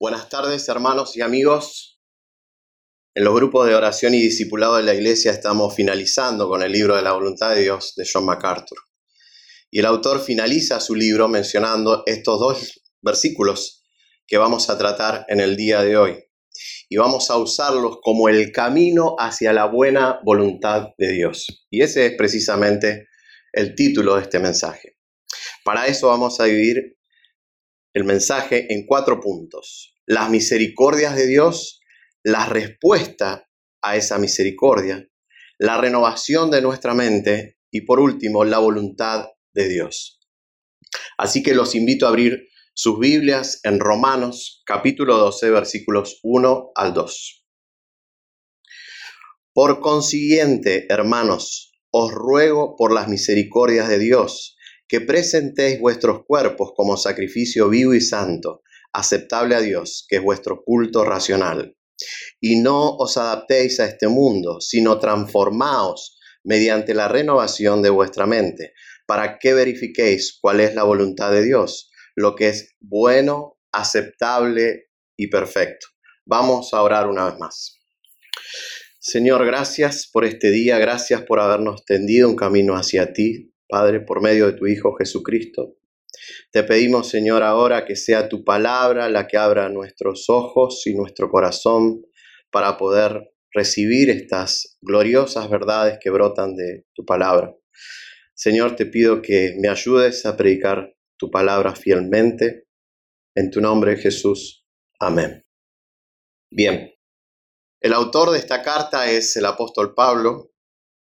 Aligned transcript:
Buenas 0.00 0.28
tardes, 0.28 0.68
hermanos 0.68 1.16
y 1.16 1.22
amigos. 1.22 2.00
En 3.16 3.24
los 3.24 3.34
grupos 3.34 3.66
de 3.66 3.74
oración 3.74 4.14
y 4.14 4.20
discipulado 4.20 4.76
de 4.76 4.84
la 4.84 4.94
iglesia 4.94 5.32
estamos 5.32 5.74
finalizando 5.74 6.48
con 6.48 6.62
el 6.62 6.70
libro 6.70 6.94
de 6.94 7.02
la 7.02 7.14
voluntad 7.14 7.52
de 7.52 7.62
Dios 7.62 7.94
de 7.96 8.06
John 8.08 8.24
MacArthur. 8.24 8.78
Y 9.72 9.80
el 9.80 9.86
autor 9.86 10.20
finaliza 10.20 10.78
su 10.78 10.94
libro 10.94 11.26
mencionando 11.26 12.04
estos 12.06 12.38
dos 12.38 12.80
versículos 13.02 13.82
que 14.24 14.38
vamos 14.38 14.70
a 14.70 14.78
tratar 14.78 15.26
en 15.26 15.40
el 15.40 15.56
día 15.56 15.82
de 15.82 15.96
hoy. 15.96 16.24
Y 16.88 16.96
vamos 16.96 17.28
a 17.30 17.36
usarlos 17.36 17.98
como 18.00 18.28
el 18.28 18.52
camino 18.52 19.16
hacia 19.18 19.52
la 19.52 19.64
buena 19.64 20.20
voluntad 20.24 20.90
de 20.96 21.08
Dios. 21.10 21.66
Y 21.70 21.82
ese 21.82 22.06
es 22.06 22.12
precisamente 22.16 23.08
el 23.52 23.74
título 23.74 24.14
de 24.14 24.22
este 24.22 24.38
mensaje. 24.38 24.96
Para 25.64 25.88
eso 25.88 26.06
vamos 26.06 26.38
a 26.38 26.44
dividir 26.44 26.97
el 27.94 28.04
mensaje 28.04 28.72
en 28.72 28.86
cuatro 28.86 29.20
puntos. 29.20 29.94
Las 30.06 30.30
misericordias 30.30 31.16
de 31.16 31.26
Dios, 31.26 31.80
la 32.22 32.46
respuesta 32.46 33.48
a 33.82 33.96
esa 33.96 34.18
misericordia, 34.18 35.06
la 35.58 35.80
renovación 35.80 36.50
de 36.50 36.62
nuestra 36.62 36.94
mente 36.94 37.58
y 37.70 37.82
por 37.82 38.00
último 38.00 38.44
la 38.44 38.58
voluntad 38.58 39.26
de 39.52 39.68
Dios. 39.68 40.20
Así 41.16 41.42
que 41.42 41.54
los 41.54 41.74
invito 41.74 42.06
a 42.06 42.10
abrir 42.10 42.48
sus 42.74 42.98
Biblias 42.98 43.60
en 43.64 43.80
Romanos 43.80 44.62
capítulo 44.64 45.16
12 45.16 45.50
versículos 45.50 46.20
1 46.22 46.70
al 46.74 46.94
2. 46.94 47.44
Por 49.52 49.80
consiguiente, 49.80 50.86
hermanos, 50.88 51.74
os 51.90 52.12
ruego 52.12 52.76
por 52.76 52.92
las 52.92 53.08
misericordias 53.08 53.88
de 53.88 53.98
Dios, 53.98 54.56
que 54.88 55.00
presentéis 55.02 55.78
vuestros 55.78 56.24
cuerpos 56.24 56.72
como 56.74 56.96
sacrificio 56.96 57.68
vivo 57.68 57.94
y 57.94 58.00
santo, 58.00 58.62
aceptable 58.92 59.54
a 59.54 59.60
Dios, 59.60 60.06
que 60.08 60.16
es 60.16 60.22
vuestro 60.22 60.64
culto 60.64 61.04
racional. 61.04 61.76
Y 62.40 62.60
no 62.60 62.96
os 62.96 63.16
adaptéis 63.16 63.80
a 63.80 63.86
este 63.86 64.08
mundo, 64.08 64.60
sino 64.60 64.98
transformaos 64.98 66.18
mediante 66.42 66.94
la 66.94 67.08
renovación 67.08 67.82
de 67.82 67.90
vuestra 67.90 68.26
mente, 68.26 68.72
para 69.06 69.38
que 69.38 69.52
verifiquéis 69.52 70.38
cuál 70.40 70.60
es 70.60 70.74
la 70.74 70.84
voluntad 70.84 71.30
de 71.32 71.44
Dios, 71.44 71.90
lo 72.14 72.34
que 72.34 72.48
es 72.48 72.74
bueno, 72.80 73.58
aceptable 73.72 74.90
y 75.16 75.28
perfecto. 75.28 75.88
Vamos 76.24 76.72
a 76.72 76.82
orar 76.82 77.08
una 77.08 77.26
vez 77.26 77.38
más. 77.38 77.78
Señor, 79.00 79.44
gracias 79.46 80.08
por 80.12 80.24
este 80.24 80.50
día, 80.50 80.78
gracias 80.78 81.22
por 81.22 81.40
habernos 81.40 81.84
tendido 81.84 82.28
un 82.28 82.36
camino 82.36 82.74
hacia 82.74 83.12
ti, 83.12 83.54
Padre, 83.68 84.00
por 84.00 84.22
medio 84.22 84.46
de 84.46 84.54
tu 84.54 84.66
Hijo 84.66 84.94
Jesucristo. 84.94 85.76
Te 86.50 86.62
pedimos, 86.64 87.08
Señor, 87.08 87.42
ahora 87.42 87.84
que 87.84 87.96
sea 87.96 88.28
tu 88.28 88.44
palabra 88.44 89.08
la 89.08 89.26
que 89.26 89.36
abra 89.36 89.68
nuestros 89.68 90.28
ojos 90.28 90.86
y 90.86 90.94
nuestro 90.94 91.30
corazón 91.30 92.02
para 92.50 92.76
poder 92.76 93.30
recibir 93.52 94.10
estas 94.10 94.78
gloriosas 94.80 95.48
verdades 95.50 95.98
que 96.00 96.10
brotan 96.10 96.56
de 96.56 96.86
tu 96.94 97.04
palabra. 97.04 97.54
Señor, 98.34 98.76
te 98.76 98.86
pido 98.86 99.20
que 99.20 99.56
me 99.60 99.68
ayudes 99.68 100.24
a 100.26 100.36
predicar 100.36 100.94
tu 101.18 101.30
palabra 101.30 101.74
fielmente. 101.74 102.66
En 103.34 103.50
tu 103.50 103.60
nombre, 103.60 103.96
Jesús. 103.96 104.66
Amén. 105.00 105.44
Bien, 106.50 106.92
el 107.80 107.92
autor 107.92 108.30
de 108.30 108.38
esta 108.38 108.62
carta 108.62 109.10
es 109.10 109.36
el 109.36 109.46
apóstol 109.46 109.94
Pablo, 109.94 110.50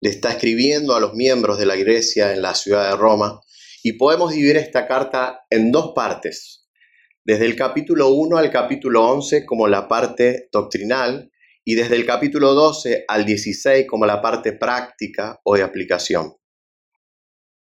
le 0.01 0.09
está 0.09 0.31
escribiendo 0.31 0.95
a 0.95 0.99
los 0.99 1.13
miembros 1.13 1.59
de 1.59 1.67
la 1.67 1.77
iglesia 1.77 2.33
en 2.33 2.41
la 2.41 2.55
ciudad 2.55 2.89
de 2.89 2.97
Roma 2.97 3.39
y 3.83 3.93
podemos 3.93 4.31
dividir 4.31 4.57
esta 4.57 4.87
carta 4.87 5.45
en 5.49 5.71
dos 5.71 5.93
partes, 5.95 6.67
desde 7.23 7.45
el 7.45 7.55
capítulo 7.55 8.09
1 8.09 8.37
al 8.37 8.49
capítulo 8.49 9.07
11 9.07 9.45
como 9.45 9.67
la 9.67 9.87
parte 9.87 10.49
doctrinal 10.51 11.31
y 11.63 11.75
desde 11.75 11.95
el 11.95 12.05
capítulo 12.05 12.55
12 12.55 13.05
al 13.07 13.25
16 13.25 13.85
como 13.87 14.07
la 14.07 14.21
parte 14.21 14.53
práctica 14.53 15.39
o 15.43 15.55
de 15.55 15.61
aplicación. 15.61 16.33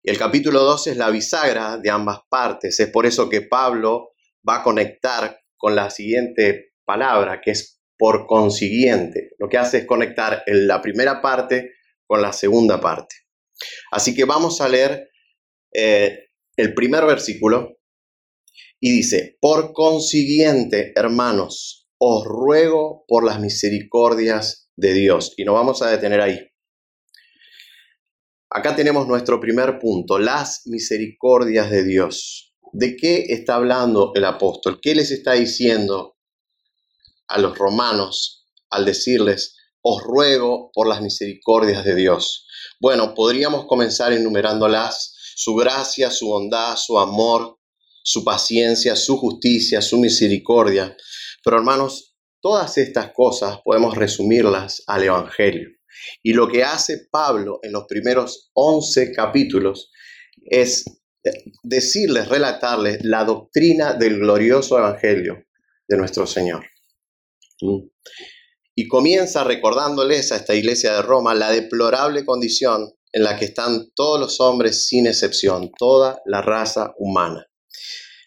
Y 0.04 0.12
el 0.12 0.20
capítulo 0.20 0.62
12 0.62 0.92
es 0.92 0.98
la 0.98 1.10
bisagra 1.10 1.78
de 1.78 1.90
ambas 1.90 2.20
partes, 2.30 2.80
es 2.80 2.90
por 2.90 3.08
eso 3.08 3.30
que 3.30 3.42
Pablo 3.42 4.12
va 4.48 4.58
a 4.58 4.64
conectar 4.64 5.40
con 5.58 5.76
la 5.76 5.90
siguiente 5.90 6.74
palabra, 6.86 7.42
que 7.42 7.52
es 7.52 7.82
por 7.98 8.28
consiguiente. 8.28 9.32
Lo 9.40 9.50
que 9.50 9.58
hace 9.58 9.80
es 9.80 9.86
conectar 9.86 10.44
en 10.46 10.68
la 10.68 10.82
primera 10.82 11.22
parte 11.22 11.72
con 12.12 12.22
la 12.22 12.34
segunda 12.34 12.82
parte. 12.82 13.16
Así 13.90 14.14
que 14.14 14.26
vamos 14.26 14.60
a 14.60 14.68
leer 14.68 15.12
eh, 15.74 16.26
el 16.58 16.74
primer 16.74 17.06
versículo 17.06 17.78
y 18.82 18.92
dice, 18.92 19.38
por 19.40 19.72
consiguiente, 19.72 20.92
hermanos, 20.98 21.88
os 21.98 22.26
ruego 22.26 23.06
por 23.08 23.24
las 23.24 23.40
misericordias 23.40 24.70
de 24.76 24.92
Dios. 24.92 25.36
Y 25.38 25.46
nos 25.46 25.56
vamos 25.56 25.82
a 25.84 25.90
detener 25.90 26.20
ahí. 26.20 26.38
Acá 28.50 28.76
tenemos 28.76 29.08
nuestro 29.08 29.40
primer 29.40 29.80
punto, 29.80 30.20
las 30.20 30.64
misericordias 30.66 31.72
de 31.72 31.86
Dios. 31.86 32.58
¿De 32.74 32.98
qué 32.98 33.24
está 33.30 33.56
hablando 33.56 34.12
el 34.16 34.26
apóstol? 34.26 34.80
¿Qué 34.82 34.96
les 34.96 35.12
está 35.12 35.32
diciendo 35.32 36.18
a 37.30 37.40
los 37.40 37.58
romanos 37.58 38.46
al 38.70 38.84
decirles, 38.84 39.61
os 39.82 40.04
ruego 40.04 40.72
por 40.74 40.88
las 40.88 41.02
misericordias 41.02 41.84
de 41.84 41.96
Dios. 41.96 42.48
Bueno, 42.80 43.14
podríamos 43.14 43.66
comenzar 43.66 44.14
enumerándolas, 44.14 45.16
su 45.36 45.56
gracia, 45.56 46.12
su 46.12 46.28
bondad, 46.28 46.76
su 46.76 47.00
amor, 47.00 47.60
su 48.04 48.24
paciencia, 48.24 48.96
su 48.96 49.18
justicia, 49.18 49.82
su 49.82 49.98
misericordia. 49.98 50.96
Pero 51.44 51.58
hermanos, 51.58 52.16
todas 52.42 52.78
estas 52.78 53.12
cosas 53.14 53.60
podemos 53.64 53.96
resumirlas 53.96 54.84
al 54.88 55.04
Evangelio. 55.04 55.70
Y 56.24 56.34
lo 56.34 56.48
que 56.48 56.64
hace 56.64 57.08
Pablo 57.12 57.60
en 57.64 57.72
los 57.74 57.86
primeros 57.88 58.52
11 58.54 59.12
capítulos 59.12 59.92
es 60.44 60.86
decirles, 61.64 62.28
relatarles 62.28 63.04
la 63.04 63.24
doctrina 63.24 63.94
del 63.94 64.20
glorioso 64.20 64.78
Evangelio 64.78 65.46
de 65.88 65.98
nuestro 65.98 66.26
Señor. 66.26 66.66
Y 68.82 68.88
comienza 68.88 69.44
recordándoles 69.44 70.32
a 70.32 70.38
esta 70.38 70.56
iglesia 70.56 70.96
de 70.96 71.02
Roma 71.04 71.36
la 71.36 71.52
deplorable 71.52 72.26
condición 72.26 72.92
en 73.12 73.24
la 73.24 73.38
que 73.38 73.46
están 73.46 73.92
todos 73.94 74.20
los 74.20 74.40
hombres 74.42 74.88
sin 74.88 75.06
excepción, 75.06 75.70
toda 75.78 76.20
la 76.26 76.42
raza 76.42 76.96
humana. 76.98 77.46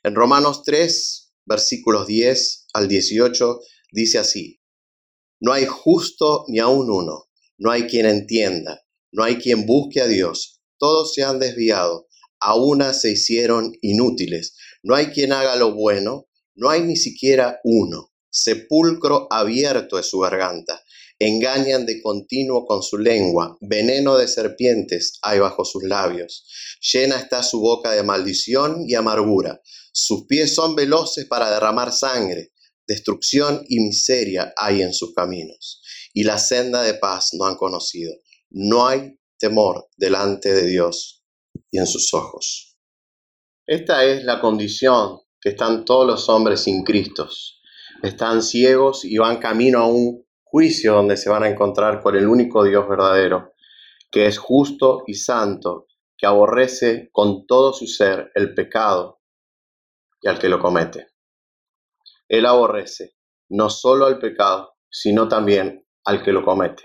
En 0.05 0.15
Romanos 0.15 0.63
3, 0.63 1.33
versículos 1.45 2.07
10 2.07 2.69
al 2.73 2.87
18, 2.87 3.59
dice 3.91 4.19
así, 4.19 4.61
no 5.41 5.53
hay 5.53 5.67
justo 5.67 6.45
ni 6.47 6.61
aun 6.61 6.89
uno, 6.89 7.25
no 7.59 7.73
hay 7.73 7.89
quien 7.89 8.07
entienda, 8.07 8.87
no 9.11 9.25
hay 9.25 9.39
quien 9.39 9.67
busque 9.67 10.03
a 10.03 10.07
Dios, 10.07 10.61
todos 10.79 11.15
se 11.15 11.25
han 11.25 11.41
desviado, 11.41 12.07
a 12.39 12.55
una 12.55 12.93
se 12.93 13.11
hicieron 13.11 13.73
inútiles, 13.81 14.57
no 14.85 14.95
hay 14.95 15.07
quien 15.07 15.33
haga 15.33 15.57
lo 15.57 15.75
bueno, 15.75 16.29
no 16.55 16.71
hay 16.71 16.83
ni 16.83 16.95
siquiera 16.95 17.59
uno 17.65 18.14
sepulcro 18.35 19.29
abierto 19.31 19.97
es 19.97 20.09
su 20.09 20.19
garganta. 20.19 20.83
Engañan 21.21 21.87
de 21.87 22.03
continuo 22.03 22.67
con 22.67 22.83
su 22.83 22.99
lengua, 22.99 23.57
veneno 23.61 24.17
de 24.17 24.27
serpientes 24.27 25.21
hay 25.23 25.39
bajo 25.39 25.65
sus 25.65 25.85
labios. 25.85 26.45
Llena 26.93 27.17
está 27.17 27.45
su 27.45 27.61
boca 27.61 27.93
de 27.93 28.03
maldición 28.03 28.85
y 28.89 28.97
amargura. 28.97 29.61
Sus 29.93 30.27
pies 30.27 30.53
son 30.53 30.75
veloces 30.75 31.27
para 31.27 31.49
derramar 31.49 31.93
sangre. 31.93 32.53
Destrucción 32.89 33.65
y 33.69 33.79
miseria 33.79 34.53
hay 34.57 34.83
en 34.83 34.93
sus 34.93 35.15
caminos. 35.15 35.81
Y 36.13 36.25
la 36.25 36.39
senda 36.39 36.83
de 36.83 36.95
paz 36.95 37.31
no 37.35 37.47
han 37.47 37.55
conocido. 37.55 38.13
No 38.51 38.89
hay 38.89 39.17
temor 39.39 39.89
delante 39.97 40.53
de 40.53 40.67
Dios 40.67 41.23
y 41.71 41.79
en 41.79 41.87
sus 41.87 42.13
ojos. 42.13 42.77
Esta 43.65 44.05
es 44.05 44.25
la 44.25 44.41
condición 44.41 45.21
que 45.41 45.51
están 45.51 45.85
todos 45.85 46.07
los 46.07 46.29
hombres 46.29 46.61
sin 46.61 46.83
Cristo 46.83 47.29
están 48.05 48.43
ciegos 48.43 49.03
y 49.07 49.17
van 49.17 49.39
camino 49.39 49.79
a 49.79 49.87
un 49.87 50.27
juicio 50.43 50.93
donde 50.93 51.17
se 51.17 51.31
van 51.31 51.43
a 51.43 51.49
encontrar 51.49 52.03
con 52.03 52.15
el 52.15 52.29
único 52.29 52.63
Dios 52.63 52.87
verdadero, 52.87 53.55
que 54.11 54.27
es 54.27 54.37
justo 54.37 55.05
y 55.07 55.15
santo, 55.15 55.87
que 56.17 56.27
aborrece 56.27 57.09
con 57.13 57.47
todo 57.47 57.73
su 57.73 57.87
ser 57.87 58.31
el 58.35 58.53
pecado 58.53 59.23
y 60.21 60.29
al 60.29 60.39
que 60.39 60.51
lo 60.51 60.61
comete. 60.61 61.09
Él 62.29 62.45
aborrece 62.45 63.15
no 63.49 63.71
solo 63.71 64.05
al 64.05 64.19
pecado, 64.19 64.75
sino 64.91 65.27
también 65.27 65.87
al 66.05 66.23
que 66.23 66.33
lo 66.33 66.45
comete. 66.45 66.83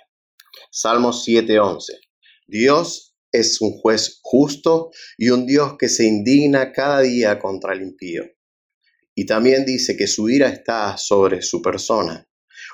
Salmos 0.71 1.25
7:11. 1.25 1.99
Dios 2.47 3.17
es 3.31 3.59
un 3.59 3.73
juez 3.73 4.19
justo 4.23 4.91
y 5.17 5.29
un 5.29 5.45
Dios 5.45 5.75
que 5.77 5.89
se 5.89 6.05
indigna 6.05 6.71
cada 6.71 7.01
día 7.01 7.39
contra 7.39 7.73
el 7.73 7.81
impío. 7.81 8.23
Y 9.19 9.25
también 9.25 9.65
dice 9.65 9.97
que 9.97 10.07
su 10.07 10.29
ira 10.29 10.47
está 10.47 10.95
sobre 10.97 11.41
su 11.41 11.61
persona. 11.61 12.25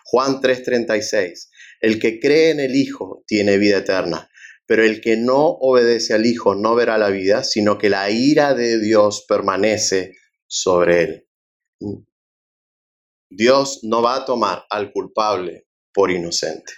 Juan 0.03 0.41
3:36, 0.41 1.49
el 1.81 1.97
que 1.99 2.19
cree 2.19 2.51
en 2.51 2.59
el 2.59 2.75
Hijo 2.75 3.23
tiene 3.25 3.57
vida 3.57 3.79
eterna, 3.79 4.29
pero 4.67 4.83
el 4.83 5.01
que 5.01 5.17
no 5.17 5.39
obedece 5.39 6.13
al 6.13 6.27
Hijo 6.27 6.53
no 6.53 6.75
verá 6.75 6.99
la 6.99 7.09
vida, 7.09 7.43
sino 7.43 7.79
que 7.79 7.89
la 7.89 8.11
ira 8.11 8.53
de 8.53 8.79
Dios 8.79 9.25
permanece 9.27 10.17
sobre 10.45 11.01
él. 11.01 11.27
Dios 13.27 13.79
no 13.81 14.03
va 14.03 14.17
a 14.17 14.25
tomar 14.25 14.65
al 14.69 14.91
culpable 14.91 15.67
por 15.91 16.11
inocente. 16.11 16.73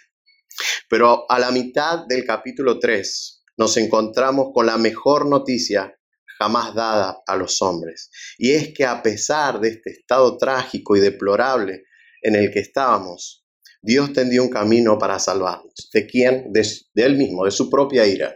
Pero 0.90 1.30
a 1.30 1.40
la 1.40 1.52
mitad 1.52 2.08
del 2.08 2.24
capítulo 2.24 2.80
3 2.80 3.44
nos 3.58 3.76
encontramos 3.76 4.52
con 4.54 4.66
la 4.66 4.78
mejor 4.78 5.26
noticia 5.26 5.97
jamás 6.38 6.74
dada 6.74 7.22
a 7.26 7.36
los 7.36 7.62
hombres. 7.62 8.10
Y 8.38 8.52
es 8.52 8.74
que 8.74 8.86
a 8.86 9.02
pesar 9.02 9.60
de 9.60 9.70
este 9.70 9.92
estado 9.92 10.38
trágico 10.38 10.96
y 10.96 11.00
deplorable 11.00 11.84
en 12.22 12.36
el 12.36 12.52
que 12.52 12.60
estábamos, 12.60 13.46
Dios 13.82 14.14
tendió 14.14 14.44
un 14.44 14.50
camino 14.50 14.98
para 14.98 15.20
salvarnos. 15.20 15.90
¿De 15.94 16.08
quién? 16.08 16.52
De, 16.52 16.66
él 16.96 17.16
mismo, 17.16 17.46
de 17.46 17.52
su 17.52 17.70
propia 17.70 18.06
ira. 18.06 18.36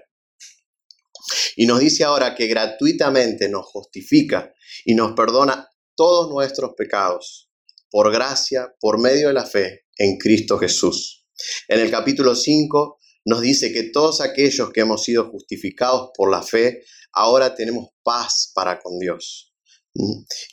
Y 1.56 1.66
nos 1.66 1.80
dice 1.80 2.04
ahora 2.04 2.36
que 2.36 2.48
gratuitamente 2.48 3.50
nos 3.50 3.66
justifica 3.66 4.54
y 4.86 4.96
nos 4.96 5.14
perdona 5.14 5.70
todos 5.96 6.32
nuestros 6.32 6.72
pecados 6.78 7.50
por 7.90 8.12
gracia, 8.12 8.74
por 8.80 9.00
medio 9.00 9.28
de 9.28 9.34
la 9.34 9.46
fe 9.46 9.86
en 9.98 10.18
Cristo 10.18 10.58
Jesús. 10.58 11.28
En 11.68 11.80
el 11.80 11.92
capítulo 11.92 12.36
5 12.36 13.00
nos 13.26 13.42
dice 13.42 13.72
que 13.72 13.84
todos 13.84 14.22
aquellos 14.22 14.72
que 14.72 14.82
hemos 14.82 15.04
sido 15.04 15.30
justificados 15.30 16.12
por 16.16 16.32
la 16.32 16.42
fe, 16.42 16.84
ahora 17.14 17.56
tenemos 17.56 17.90
paz 18.04 18.52
para 18.54 18.80
con 18.80 19.00
Dios. 19.00 19.54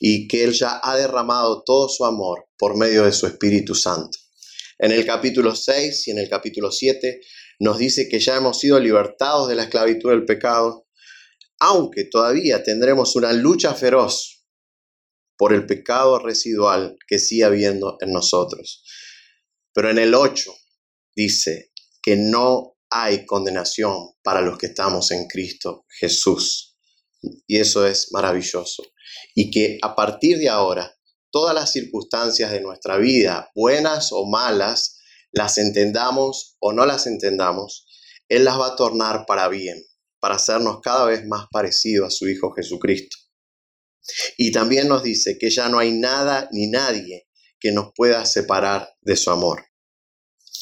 Y 0.01 0.27
que 0.27 0.45
Él 0.45 0.53
ya 0.53 0.81
ha 0.83 0.97
derramado 0.97 1.63
todo 1.65 1.89
su 1.89 2.05
amor 2.05 2.49
por 2.59 2.77
medio 2.77 3.05
de 3.05 3.13
su 3.13 3.27
Espíritu 3.27 3.75
Santo. 3.75 4.19
En 4.79 4.93
el 4.93 5.05
capítulo 5.05 5.55
6 5.55 6.09
y 6.09 6.11
en 6.13 6.19
el 6.19 6.29
capítulo 6.29 6.71
7 6.71 7.21
nos 7.61 7.79
dice 7.79 8.09
que 8.09 8.21
ya 8.21 8.37
hemos 8.37 8.59
sido 8.59 8.79
libertados 8.79 9.49
de 9.49 9.57
la 9.57 9.65
esclavitud 9.65 10.11
del 10.11 10.25
pecado, 10.25 10.87
aunque 11.59 12.05
todavía 12.05 12.63
tendremos 12.63 13.17
una 13.17 13.33
lucha 13.33 13.75
feroz 13.75 14.45
por 15.37 15.53
el 15.53 15.67
pecado 15.67 16.19
residual 16.19 16.97
que 17.07 17.19
sigue 17.19 17.45
habiendo 17.45 17.97
en 18.01 18.13
nosotros. 18.13 18.85
Pero 19.73 19.91
en 19.91 19.99
el 19.99 20.15
8 20.15 20.53
dice 21.15 21.73
que 22.03 22.17
no 22.17 22.78
hay 22.91 23.27
condenación 23.27 24.11
para 24.23 24.41
los 24.41 24.59
que 24.59 24.67
estamos 24.67 25.11
en 25.11 25.27
Cristo 25.27 25.85
Jesús. 25.89 26.77
Y 27.47 27.59
eso 27.59 27.87
es 27.87 28.13
maravilloso. 28.13 28.85
Y 29.35 29.51
que 29.51 29.79
a 29.83 29.95
partir 29.95 30.39
de 30.39 30.49
ahora, 30.49 30.95
todas 31.31 31.55
las 31.55 31.73
circunstancias 31.73 32.51
de 32.51 32.61
nuestra 32.61 32.97
vida, 32.97 33.51
buenas 33.55 34.11
o 34.13 34.27
malas, 34.27 34.99
las 35.33 35.59
entendamos 35.59 36.57
o 36.61 36.73
no 36.73 36.87
las 36.87 37.07
entendamos, 37.07 37.87
Él 38.29 38.45
las 38.45 38.59
va 38.59 38.69
a 38.69 38.77
tornar 38.77 39.27
para 39.27 39.49
bien, 39.49 39.83
para 40.21 40.37
hacernos 40.37 40.81
cada 40.83 41.05
vez 41.07 41.27
más 41.27 41.47
parecido 41.51 42.07
a 42.07 42.11
su 42.11 42.29
Hijo 42.29 42.53
Jesucristo. 42.53 43.17
Y 44.37 44.53
también 44.53 44.89
nos 44.89 45.03
dice 45.03 45.37
que 45.39 45.51
ya 45.51 45.69
no 45.69 45.79
hay 45.79 45.93
nada 45.93 46.49
ni 46.53 46.69
nadie 46.69 47.29
que 47.61 47.73
nos 47.73 47.93
pueda 47.95 48.25
separar 48.25 48.89
de 49.03 49.17
su 49.17 49.31
amor. 49.31 49.67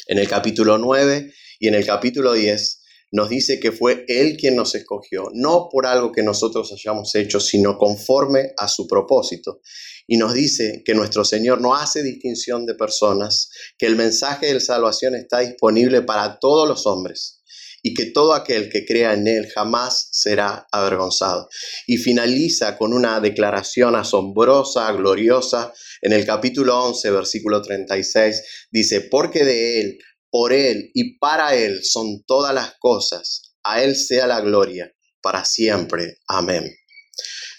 En 0.07 0.19
el 0.19 0.29
capítulo 0.29 0.79
9 0.79 1.33
y 1.59 1.69
en 1.69 1.75
el 1.75 1.87
capítulo 1.87 2.33
10 2.33 2.83
nos 3.13 3.29
dice 3.29 3.61
que 3.61 3.73
fue 3.73 4.05
Él 4.09 4.37
quien 4.37 4.57
nos 4.57 4.75
escogió, 4.75 5.31
no 5.33 5.69
por 5.71 5.87
algo 5.87 6.13
que 6.13 6.23
nosotros 6.23 6.73
hayamos 6.73 7.15
hecho, 7.15 7.41
sino 7.41 7.79
conforme 7.79 8.53
a 8.57 8.69
su 8.69 8.87
propósito. 8.87 9.61
Y 10.07 10.17
nos 10.17 10.35
dice 10.35 10.83
que 10.85 10.95
nuestro 10.95 11.25
Señor 11.25 11.61
no 11.61 11.75
hace 11.75 12.03
distinción 12.03 12.67
de 12.67 12.75
personas, 12.75 13.49
que 13.79 13.87
el 13.87 13.97
mensaje 13.97 14.53
de 14.53 14.61
salvación 14.61 15.15
está 15.15 15.41
disponible 15.41 16.03
para 16.03 16.39
todos 16.39 16.69
los 16.69 16.87
hombres 16.87 17.43
y 17.83 17.95
que 17.95 18.07
todo 18.07 18.35
aquel 18.35 18.69
que 18.69 18.85
crea 18.85 19.15
en 19.15 19.29
Él 19.29 19.49
jamás 19.55 20.09
será 20.11 20.67
avergonzado. 20.73 21.49
Y 21.87 21.99
finaliza 21.99 22.77
con 22.77 22.93
una 22.93 23.21
declaración 23.21 23.95
asombrosa, 23.95 24.91
gloriosa, 24.93 25.73
en 26.03 26.13
el 26.13 26.27
capítulo 26.27 26.85
11, 26.85 27.11
versículo 27.13 27.63
36, 27.63 28.69
dice, 28.73 29.03
porque 29.03 29.45
de 29.45 29.81
Él 29.81 29.99
por 30.37 30.53
Él 30.53 30.91
y 30.93 31.19
para 31.19 31.55
Él 31.55 31.83
son 31.83 32.23
todas 32.27 32.55
las 32.55 32.75
cosas. 32.79 33.55
A 33.65 33.83
Él 33.83 33.97
sea 33.97 34.27
la 34.27 34.43
gloria 34.43 34.93
para 35.23 35.47
siempre. 35.47 36.19
Amén. 36.29 36.77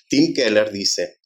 Tim 0.07 0.31
Keller 0.31 0.71
dice, 0.71 1.17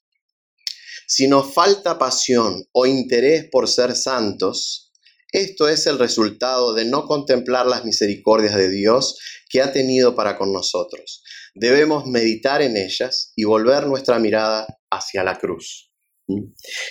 si 1.05 1.27
nos 1.27 1.53
falta 1.53 1.99
pasión 1.99 2.63
o 2.71 2.85
interés 2.85 3.49
por 3.51 3.67
ser 3.67 3.97
santos, 3.97 4.93
esto 5.33 5.67
es 5.67 5.87
el 5.87 5.99
resultado 5.99 6.73
de 6.73 6.85
no 6.85 7.05
contemplar 7.05 7.65
las 7.65 7.83
misericordias 7.83 8.55
de 8.55 8.69
Dios 8.69 9.19
que 9.49 9.61
ha 9.61 9.73
tenido 9.73 10.15
para 10.15 10.37
con 10.37 10.53
nosotros. 10.53 11.21
Debemos 11.53 12.05
meditar 12.05 12.61
en 12.61 12.77
ellas 12.77 13.33
y 13.35 13.43
volver 13.43 13.87
nuestra 13.87 14.19
mirada 14.19 14.67
hacia 14.89 15.25
la 15.25 15.37
cruz. 15.37 15.90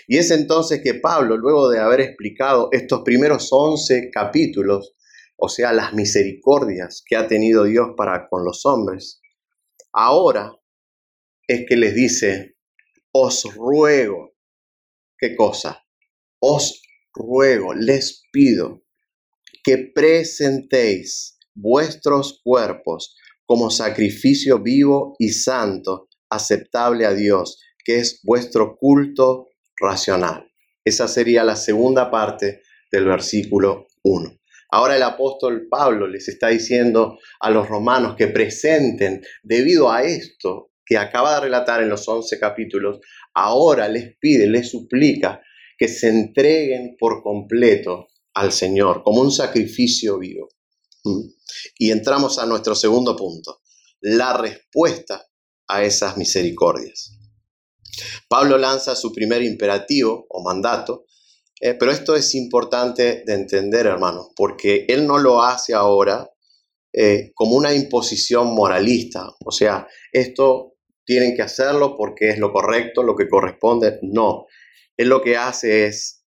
Y 0.06 0.18
es 0.18 0.30
entonces 0.30 0.80
que 0.82 0.94
Pablo, 0.94 1.36
luego 1.36 1.68
de 1.68 1.78
haber 1.78 2.00
explicado 2.00 2.68
estos 2.72 3.02
primeros 3.04 3.48
11 3.50 4.10
capítulos, 4.12 4.94
o 5.36 5.48
sea, 5.48 5.72
las 5.72 5.94
misericordias 5.94 7.02
que 7.06 7.16
ha 7.16 7.26
tenido 7.26 7.64
Dios 7.64 7.88
para 7.96 8.28
con 8.28 8.44
los 8.44 8.66
hombres, 8.66 9.20
ahora 9.92 10.52
es 11.46 11.64
que 11.68 11.76
les 11.76 11.94
dice, 11.94 12.56
os 13.12 13.44
ruego, 13.54 14.36
¿qué 15.18 15.34
cosa? 15.34 15.84
Os 16.40 16.82
ruego, 17.12 17.74
les 17.74 18.22
pido 18.30 18.84
que 19.64 19.78
presentéis 19.94 21.38
vuestros 21.54 22.40
cuerpos 22.42 23.16
como 23.44 23.70
sacrificio 23.70 24.60
vivo 24.60 25.16
y 25.18 25.30
santo, 25.30 26.08
aceptable 26.30 27.04
a 27.04 27.14
Dios, 27.14 27.58
que 27.84 27.98
es 27.98 28.20
vuestro 28.22 28.76
culto 28.76 29.48
racional. 29.76 30.50
Esa 30.84 31.08
sería 31.08 31.44
la 31.44 31.56
segunda 31.56 32.10
parte 32.10 32.62
del 32.90 33.04
versículo 33.06 33.86
1. 34.02 34.40
Ahora 34.72 34.96
el 34.96 35.02
apóstol 35.02 35.66
Pablo 35.68 36.06
les 36.06 36.28
está 36.28 36.48
diciendo 36.48 37.18
a 37.40 37.50
los 37.50 37.68
romanos 37.68 38.14
que 38.16 38.28
presenten, 38.28 39.22
debido 39.42 39.90
a 39.90 40.04
esto 40.04 40.70
que 40.84 40.96
acaba 40.96 41.34
de 41.34 41.40
relatar 41.42 41.82
en 41.82 41.88
los 41.88 42.06
11 42.08 42.38
capítulos, 42.38 43.00
ahora 43.34 43.88
les 43.88 44.16
pide, 44.18 44.46
les 44.46 44.70
suplica 44.70 45.40
que 45.76 45.88
se 45.88 46.08
entreguen 46.08 46.96
por 46.98 47.22
completo 47.22 48.08
al 48.34 48.52
Señor 48.52 49.02
como 49.02 49.20
un 49.20 49.32
sacrificio 49.32 50.18
vivo. 50.18 50.48
¿Mm? 51.04 51.22
Y 51.78 51.90
entramos 51.90 52.38
a 52.38 52.46
nuestro 52.46 52.74
segundo 52.74 53.16
punto, 53.16 53.62
la 54.00 54.36
respuesta 54.36 55.26
a 55.66 55.82
esas 55.84 56.16
misericordias. 56.16 57.19
Pablo 58.28 58.58
lanza 58.58 58.94
su 58.94 59.12
primer 59.12 59.42
imperativo 59.42 60.26
o 60.28 60.42
mandato, 60.42 61.06
eh, 61.60 61.74
pero 61.74 61.92
esto 61.92 62.16
es 62.16 62.34
importante 62.34 63.22
de 63.26 63.34
entender, 63.34 63.86
hermanos, 63.86 64.28
porque 64.34 64.86
él 64.88 65.06
no 65.06 65.18
lo 65.18 65.42
hace 65.42 65.74
ahora 65.74 66.30
eh, 66.92 67.32
como 67.34 67.54
una 67.54 67.74
imposición 67.74 68.54
moralista, 68.54 69.28
o 69.44 69.52
sea, 69.52 69.86
esto 70.12 70.74
tienen 71.04 71.34
que 71.34 71.42
hacerlo 71.42 71.96
porque 71.96 72.30
es 72.30 72.38
lo 72.38 72.52
correcto, 72.52 73.02
lo 73.02 73.14
que 73.14 73.28
corresponde, 73.28 73.98
no, 74.02 74.46
él 74.96 75.08
lo 75.08 75.20
que 75.20 75.36
hace 75.36 75.86
es, 75.86 76.24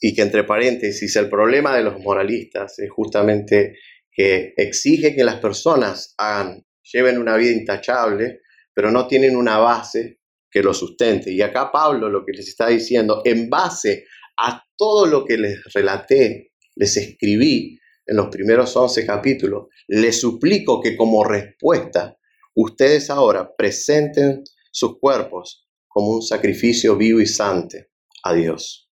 y 0.00 0.14
que 0.14 0.22
entre 0.22 0.44
paréntesis, 0.44 1.16
el 1.16 1.28
problema 1.28 1.74
de 1.74 1.82
los 1.82 1.98
moralistas 2.00 2.78
es 2.78 2.90
justamente 2.90 3.76
que 4.12 4.52
exige 4.56 5.14
que 5.14 5.24
las 5.24 5.36
personas 5.36 6.14
hagan, 6.18 6.66
lleven 6.92 7.18
una 7.18 7.36
vida 7.36 7.52
intachable, 7.52 8.40
pero 8.74 8.90
no 8.90 9.06
tienen 9.06 9.36
una 9.36 9.58
base 9.58 10.17
que 10.50 10.62
lo 10.62 10.74
sustente. 10.74 11.32
Y 11.32 11.42
acá 11.42 11.70
Pablo 11.72 12.08
lo 12.08 12.24
que 12.24 12.32
les 12.32 12.48
está 12.48 12.68
diciendo, 12.68 13.22
en 13.24 13.48
base 13.48 14.06
a 14.36 14.62
todo 14.76 15.06
lo 15.06 15.24
que 15.24 15.36
les 15.36 15.62
relaté, 15.72 16.52
les 16.76 16.96
escribí 16.96 17.78
en 18.06 18.16
los 18.16 18.28
primeros 18.28 18.74
11 18.74 19.04
capítulos, 19.04 19.66
les 19.86 20.20
suplico 20.20 20.80
que 20.80 20.96
como 20.96 21.24
respuesta 21.24 22.16
ustedes 22.54 23.10
ahora 23.10 23.54
presenten 23.54 24.42
sus 24.70 24.98
cuerpos 24.98 25.68
como 25.86 26.12
un 26.12 26.22
sacrificio 26.22 26.96
vivo 26.96 27.20
y 27.20 27.26
santo 27.26 27.76
a 28.22 28.32
Dios. 28.32 28.90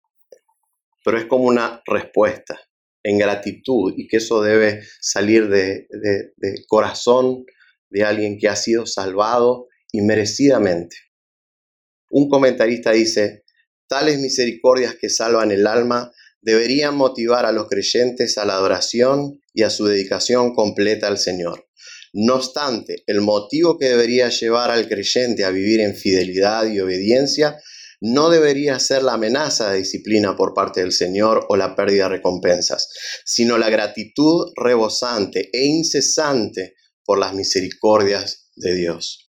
Pero 1.03 1.17
es 1.17 1.25
como 1.25 1.45
una 1.45 1.81
respuesta 1.85 2.59
en 3.03 3.17
gratitud 3.17 3.93
y 3.97 4.07
que 4.07 4.17
eso 4.17 4.41
debe 4.41 4.83
salir 5.01 5.49
de, 5.49 5.87
de 5.89 6.65
corazón 6.67 7.43
de 7.89 8.03
alguien 8.03 8.37
que 8.37 8.47
ha 8.47 8.55
sido 8.55 8.85
salvado 8.85 9.67
y 9.91 10.01
merecidamente. 10.01 10.95
Un 12.11 12.29
comentarista 12.29 12.91
dice, 12.91 13.45
tales 13.87 14.19
misericordias 14.19 14.95
que 14.99 15.09
salvan 15.09 15.51
el 15.51 15.65
alma 15.65 16.11
deberían 16.41 16.95
motivar 16.95 17.45
a 17.45 17.51
los 17.51 17.67
creyentes 17.67 18.37
a 18.37 18.45
la 18.45 18.55
adoración 18.55 19.39
y 19.53 19.63
a 19.63 19.69
su 19.69 19.85
dedicación 19.85 20.53
completa 20.53 21.07
al 21.07 21.17
Señor. 21.17 21.69
No 22.13 22.35
obstante, 22.35 23.03
el 23.07 23.21
motivo 23.21 23.77
que 23.77 23.87
debería 23.89 24.29
llevar 24.29 24.71
al 24.71 24.89
creyente 24.89 25.45
a 25.45 25.51
vivir 25.51 25.79
en 25.79 25.95
fidelidad 25.95 26.65
y 26.67 26.81
obediencia 26.81 27.57
no 28.01 28.29
debería 28.29 28.79
ser 28.79 29.03
la 29.03 29.13
amenaza 29.13 29.71
de 29.71 29.77
disciplina 29.77 30.35
por 30.35 30.53
parte 30.53 30.81
del 30.81 30.91
Señor 30.91 31.45
o 31.47 31.55
la 31.55 31.75
pérdida 31.75 32.05
de 32.09 32.17
recompensas, 32.17 32.89
sino 33.23 33.57
la 33.57 33.69
gratitud 33.69 34.51
rebosante 34.55 35.49
e 35.53 35.65
incesante 35.65 36.73
por 37.05 37.19
las 37.19 37.33
misericordias 37.33 38.49
de 38.55 38.73
Dios. 38.73 39.30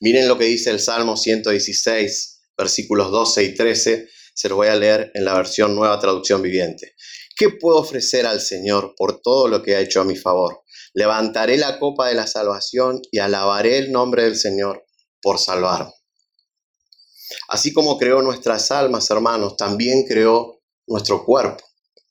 Miren 0.00 0.28
lo 0.28 0.38
que 0.38 0.44
dice 0.44 0.70
el 0.70 0.78
Salmo 0.78 1.16
116, 1.16 2.42
versículos 2.56 3.10
12 3.10 3.44
y 3.44 3.54
13. 3.54 4.08
Se 4.32 4.48
los 4.48 4.56
voy 4.56 4.68
a 4.68 4.76
leer 4.76 5.10
en 5.14 5.24
la 5.24 5.34
versión 5.34 5.74
nueva 5.74 5.98
traducción 5.98 6.40
viviente. 6.40 6.94
¿Qué 7.34 7.50
puedo 7.50 7.78
ofrecer 7.78 8.24
al 8.24 8.40
Señor 8.40 8.94
por 8.96 9.20
todo 9.20 9.48
lo 9.48 9.62
que 9.62 9.74
ha 9.74 9.80
hecho 9.80 10.00
a 10.00 10.04
mi 10.04 10.14
favor? 10.16 10.62
Levantaré 10.94 11.56
la 11.56 11.80
copa 11.80 12.08
de 12.08 12.14
la 12.14 12.28
salvación 12.28 13.00
y 13.10 13.18
alabaré 13.18 13.78
el 13.78 13.90
nombre 13.90 14.22
del 14.22 14.36
Señor 14.36 14.84
por 15.20 15.38
salvarme. 15.38 15.92
Así 17.48 17.72
como 17.72 17.98
creó 17.98 18.22
nuestras 18.22 18.70
almas, 18.70 19.10
hermanos, 19.10 19.56
también 19.56 20.04
creó 20.06 20.62
nuestro 20.86 21.24
cuerpo 21.24 21.64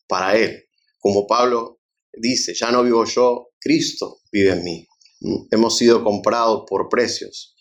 para 0.08 0.36
Él. 0.38 0.65
Como 1.00 1.25
Pablo 1.25 1.79
dice, 2.13 2.53
ya 2.53 2.70
no 2.72 2.84
vivo 2.84 3.06
yo, 3.06 3.50
Cristo 3.60 4.20
vive 4.32 4.51
en 4.51 4.63
mí. 4.63 4.88
Mm, 5.22 5.48
hemos 5.51 5.77
sido 5.77 6.03
comprados 6.03 6.65
por 6.67 6.89
precios. 6.89 7.56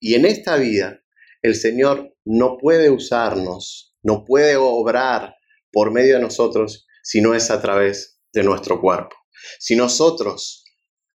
Y 0.00 0.14
en 0.14 0.26
esta 0.26 0.56
vida, 0.56 1.02
el 1.42 1.54
Señor 1.54 2.16
no 2.24 2.56
puede 2.58 2.90
usarnos, 2.90 3.94
no 4.02 4.24
puede 4.24 4.56
obrar 4.56 5.34
por 5.72 5.92
medio 5.92 6.14
de 6.14 6.22
nosotros 6.22 6.86
si 7.02 7.20
no 7.20 7.34
es 7.34 7.50
a 7.50 7.60
través 7.60 8.20
de 8.32 8.42
nuestro 8.42 8.80
cuerpo. 8.80 9.16
Si 9.58 9.76
nosotros 9.76 10.64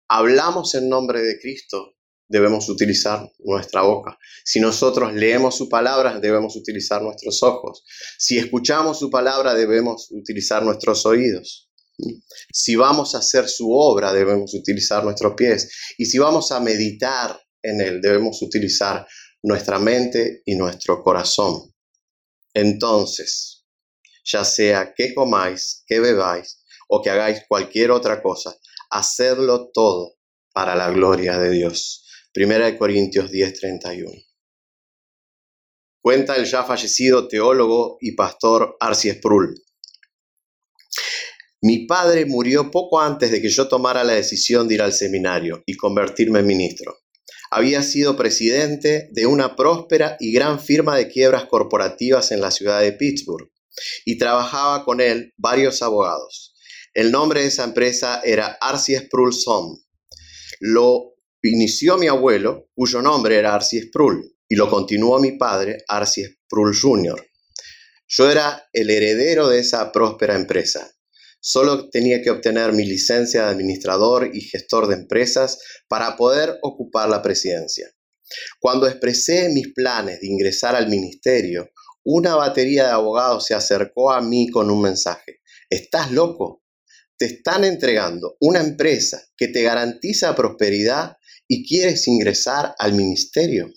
hablamos 0.08 0.74
en 0.74 0.88
nombre 0.88 1.22
de 1.22 1.38
Cristo, 1.38 1.94
debemos 2.28 2.68
utilizar 2.68 3.28
nuestra 3.40 3.82
boca. 3.82 4.16
Si 4.44 4.60
nosotros 4.60 5.12
leemos 5.14 5.56
su 5.56 5.68
palabra, 5.68 6.20
debemos 6.20 6.54
utilizar 6.54 7.02
nuestros 7.02 7.42
ojos. 7.42 7.84
Si 8.18 8.38
escuchamos 8.38 8.98
su 8.98 9.10
palabra, 9.10 9.54
debemos 9.54 10.08
utilizar 10.12 10.62
nuestros 10.62 11.04
oídos. 11.06 11.68
Si 12.52 12.76
vamos 12.76 13.14
a 13.14 13.18
hacer 13.18 13.48
su 13.48 13.72
obra, 13.72 14.12
debemos 14.12 14.54
utilizar 14.54 15.02
nuestros 15.04 15.34
pies. 15.34 15.70
Y 15.98 16.06
si 16.06 16.18
vamos 16.18 16.52
a 16.52 16.60
meditar 16.60 17.38
en 17.62 17.80
él, 17.80 18.00
debemos 18.00 18.40
utilizar 18.42 19.06
nuestra 19.42 19.78
mente 19.78 20.42
y 20.44 20.54
nuestro 20.56 21.02
corazón. 21.02 21.74
Entonces, 22.54 23.66
ya 24.24 24.44
sea 24.44 24.92
que 24.94 25.14
comáis, 25.14 25.84
que 25.86 26.00
bebáis 26.00 26.64
o 26.88 27.00
que 27.00 27.10
hagáis 27.10 27.42
cualquier 27.48 27.90
otra 27.90 28.22
cosa, 28.22 28.54
hacedlo 28.90 29.70
todo 29.72 30.16
para 30.52 30.74
la 30.74 30.90
gloria 30.90 31.38
de 31.38 31.50
Dios. 31.50 32.06
Primera 32.32 32.66
de 32.66 32.76
Corintios 32.76 33.30
10:31. 33.30 34.10
Cuenta 36.02 36.36
el 36.36 36.46
ya 36.46 36.64
fallecido 36.64 37.28
teólogo 37.28 37.98
y 38.00 38.12
pastor 38.12 38.76
Arcis 38.80 39.14
Sproul. 39.14 39.54
Mi 41.62 41.86
padre 41.86 42.24
murió 42.24 42.70
poco 42.70 43.00
antes 43.00 43.30
de 43.30 43.42
que 43.42 43.50
yo 43.50 43.68
tomara 43.68 44.02
la 44.02 44.14
decisión 44.14 44.66
de 44.66 44.76
ir 44.76 44.82
al 44.82 44.94
seminario 44.94 45.62
y 45.66 45.76
convertirme 45.76 46.40
en 46.40 46.46
ministro. 46.46 47.00
Había 47.50 47.83
sido 47.83 48.16
presidente 48.16 49.09
de 49.11 49.26
una 49.26 49.57
próspera 49.57 50.16
y 50.21 50.33
gran 50.33 50.61
firma 50.61 50.97
de 50.97 51.09
quiebras 51.09 51.47
corporativas 51.47 52.30
en 52.30 52.40
la 52.40 52.52
ciudad 52.52 52.80
de 52.80 52.92
Pittsburgh 52.92 53.50
y 54.04 54.19
trabajaba 54.19 54.85
con 54.85 55.00
él 55.00 55.33
varios 55.37 55.83
abogados. 55.83 56.54
El 56.95 57.11
nombre 57.11 57.42
de 57.42 57.49
esa 57.49 57.64
empresa 57.64 58.21
era 58.25 58.57
Arcis 58.61 59.02
Sproul 59.02 59.33
Som. 59.33 59.78
Lo 60.61 61.14
inició 61.42 61.99
mi 61.99 62.07
abuelo, 62.07 62.69
cuyo 62.75 63.02
nombre 63.02 63.37
era 63.37 63.54
Arcis 63.54 63.87
Sproul, 63.87 64.37
y 64.49 64.57
lo 64.57 64.69
continuó 64.69 65.19
mi 65.19 65.33
padre, 65.33 65.78
Arcis 65.88 66.38
Sproul 66.45 66.76
Jr. 66.76 67.26
Yo 68.09 68.30
era 68.30 68.69
el 68.73 68.90
heredero 68.90 69.49
de 69.49 69.61
esa 69.61 69.92
próspera 69.92 70.35
empresa. 70.35 70.90
Solo 71.40 71.88
tenía 71.88 72.20
que 72.23 72.30
obtener 72.30 72.73
mi 72.73 72.85
licencia 72.85 73.44
de 73.44 73.50
administrador 73.50 74.30
y 74.32 74.42
gestor 74.42 74.87
de 74.87 74.94
empresas 74.94 75.59
para 75.88 76.16
poder 76.16 76.59
ocupar 76.62 77.09
la 77.09 77.23
presidencia. 77.23 77.90
Cuando 78.61 78.87
expresé 78.87 79.49
mis 79.49 79.73
planes 79.73 80.20
de 80.20 80.26
ingresar 80.26 80.76
al 80.76 80.88
ministerio, 80.88 81.70
una 82.04 82.37
batería 82.37 82.85
de 82.85 82.92
abogados 82.92 83.47
se 83.47 83.54
acercó 83.54 84.12
a 84.12 84.20
mí 84.20 84.49
con 84.50 84.70
un 84.70 84.82
mensaje. 84.82 85.40
¿Estás 85.68 86.11
loco? 86.12 86.62
Te 87.16 87.26
están 87.26 87.64
entregando 87.64 88.37
una 88.40 88.61
empresa 88.61 89.23
que 89.37 89.49
te 89.49 89.62
garantiza 89.62 90.35
prosperidad 90.35 91.16
y 91.49 91.66
quieres 91.66 92.06
ingresar 92.06 92.75
al 92.78 92.94
ministerio. 92.94 93.70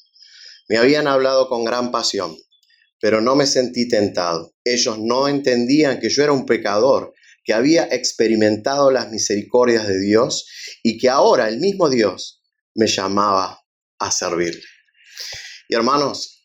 Me 0.70 0.77
habían 0.77 1.08
hablado 1.08 1.50
con 1.50 1.65
gran 1.65 1.91
pasión, 1.91 2.36
pero 3.01 3.20
no 3.20 3.36
me 3.36 3.46
sentí 3.46 3.88
tentado. 3.88 4.53
Ellos 4.63 4.98
no 5.00 5.27
entendían 5.27 6.00
que 6.00 6.10
yo 6.10 6.24
era 6.24 6.32
un 6.32 6.46
pecador, 6.46 7.12
que 7.43 7.53
había 7.53 7.85
experimentado 7.85 8.91
las 8.91 9.12
misericordias 9.12 9.88
de 9.88 10.00
Dios 10.00 10.47
y 10.81 10.97
que 10.97 11.09
ahora 11.09 11.50
el 11.50 11.59
mismo 11.59 11.89
Dios 11.89 12.41
me 12.75 12.88
llamaba 12.88 13.63
a 14.00 14.12
servirle. 14.12 14.63
Y 15.67 15.75
hermanos, 15.75 16.43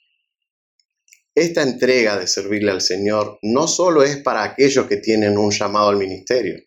esta 1.35 1.63
entrega 1.63 2.19
de 2.19 2.27
servirle 2.27 2.73
al 2.73 2.81
Señor 2.81 3.39
no 3.43 3.69
solo 3.69 4.03
es 4.03 4.17
para 4.19 4.43
aquellos 4.43 4.87
que 4.87 4.97
tienen 4.97 5.39
un 5.39 5.53
llamado 5.53 5.91
al 5.91 5.97
ministerio. 5.97 6.59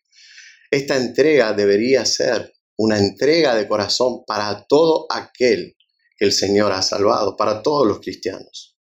Esta 0.69 0.95
entrega 0.95 1.51
debería 1.51 2.05
ser 2.05 2.53
una 2.77 2.97
entrega 2.97 3.53
de 3.53 3.67
corazón 3.67 4.23
para 4.25 4.65
todo 4.67 5.07
aquel 5.09 5.75
que 6.17 6.25
el 6.25 6.31
Señor 6.31 6.71
ha 6.71 6.81
salvado, 6.81 7.35
para 7.35 7.61
todos 7.61 7.85
los 7.85 7.99
cristianos. 7.99 8.77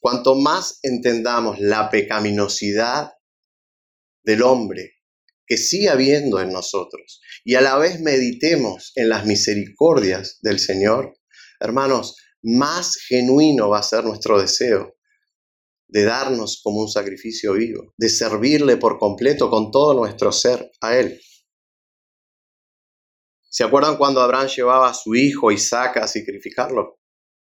Cuanto 0.00 0.34
más 0.34 0.80
entendamos 0.82 1.60
la 1.60 1.88
pecaminosidad 1.88 3.12
del 4.22 4.42
hombre 4.42 4.92
que 5.46 5.56
sigue 5.56 5.88
habiendo 5.88 6.40
en 6.40 6.52
nosotros 6.52 7.20
y 7.44 7.56
a 7.56 7.60
la 7.60 7.76
vez 7.76 8.00
meditemos 8.00 8.92
en 8.94 9.08
las 9.08 9.26
misericordias 9.26 10.38
del 10.42 10.58
Señor, 10.58 11.14
hermanos, 11.60 12.16
más 12.42 12.96
genuino 12.96 13.68
va 13.68 13.78
a 13.78 13.82
ser 13.82 14.04
nuestro 14.04 14.40
deseo 14.40 14.96
de 15.88 16.04
darnos 16.04 16.60
como 16.62 16.80
un 16.80 16.88
sacrificio 16.88 17.52
vivo, 17.52 17.92
de 17.98 18.08
servirle 18.08 18.78
por 18.78 18.98
completo 18.98 19.50
con 19.50 19.70
todo 19.70 19.94
nuestro 19.94 20.32
ser 20.32 20.70
a 20.80 20.96
Él. 20.96 21.20
¿Se 23.50 23.62
acuerdan 23.62 23.98
cuando 23.98 24.22
Abraham 24.22 24.48
llevaba 24.48 24.88
a 24.88 24.94
su 24.94 25.14
hijo 25.14 25.52
Isaac 25.52 25.98
a 25.98 26.08
sacrificarlo? 26.08 26.98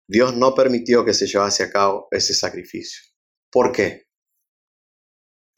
Dios 0.08 0.36
no 0.38 0.56
permitió 0.56 1.04
que 1.04 1.14
se 1.14 1.28
llevase 1.28 1.64
a 1.64 1.70
cabo 1.70 2.08
ese 2.12 2.34
sacrificio. 2.34 3.04
¿Por 3.52 3.74
qué? 3.74 4.09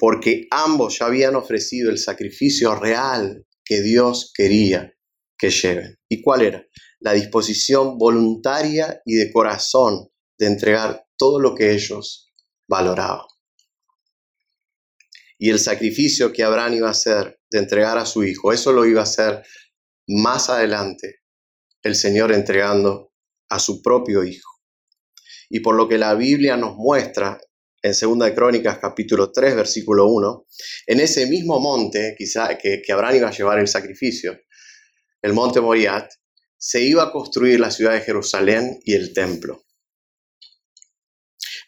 Porque 0.02 0.48
ambos 0.50 0.98
ya 0.98 1.06
habían 1.06 1.36
ofrecido 1.36 1.92
el 1.92 2.00
sacrificio 2.00 2.74
real 2.74 3.46
que 3.64 3.84
Dios 3.84 4.32
quería 4.36 4.92
que 5.38 5.52
lleven. 5.52 6.00
¿Y 6.10 6.24
cuál 6.24 6.42
era? 6.42 6.66
La 7.00 7.14
disposición 7.14 8.00
voluntaria 8.00 9.00
y 9.06 9.14
de 9.14 9.32
corazón 9.32 10.10
de 10.40 10.48
entregar 10.48 11.06
todo 11.16 11.40
lo 11.40 11.54
que 11.54 11.74
ellos 11.74 12.34
valoraban. 12.68 13.28
Y 15.38 15.52
el 15.52 15.60
sacrificio 15.60 16.34
que 16.34 16.42
Abraham 16.42 16.74
iba 16.74 16.88
a 16.88 16.92
hacer 16.92 17.40
de 17.52 17.60
entregar 17.60 18.00
a 18.00 18.08
su 18.08 18.24
hijo, 18.24 18.52
eso 18.52 18.72
lo 18.72 18.88
iba 18.88 19.02
a 19.02 19.04
hacer 19.04 19.44
más 20.08 20.50
adelante 20.50 21.22
el 21.84 21.94
Señor 21.94 22.32
entregando 22.32 23.14
a 23.50 23.60
su 23.60 23.84
propio 23.84 24.24
Hijo. 24.24 24.50
Y 25.50 25.60
por 25.60 25.76
lo 25.76 25.88
que 25.88 26.00
la 26.00 26.16
Biblia 26.16 26.58
nos 26.58 26.76
muestra 26.76 27.40
en 27.82 27.94
2 28.00 28.20
de 28.20 28.36
Crónicas 28.36 28.78
capítulo 28.78 29.32
3 29.32 29.56
versículo 29.56 30.08
1, 30.08 30.46
en 30.88 31.00
ese 31.00 31.26
mismo 31.26 31.60
monte 31.60 32.16
quizá, 32.18 32.58
que, 32.58 32.82
Abraham 32.92 33.16
iba 33.16 33.30
a 33.30 33.32
llevar 33.32 33.60
el 33.60 33.68
sacrificio, 33.68 34.40
el 35.22 35.34
monte 35.34 35.62
Moriat, 35.62 36.12
se 36.58 36.84
iba 36.84 37.04
a 37.04 37.12
construir 37.12 37.60
la 37.60 37.72
ciudad 37.72 37.94
de 37.94 38.02
Jerusalén 38.02 38.80
y 38.86 38.94
el 38.94 39.14
templo. 39.14 39.66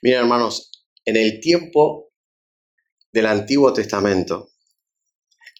Miren 0.04 0.20
hermanos, 0.20 0.86
en 1.06 1.18
el 1.18 1.40
tiempo 1.40 2.14
del 3.12 3.26
Antiguo 3.26 3.74
Testamento, 3.74 4.52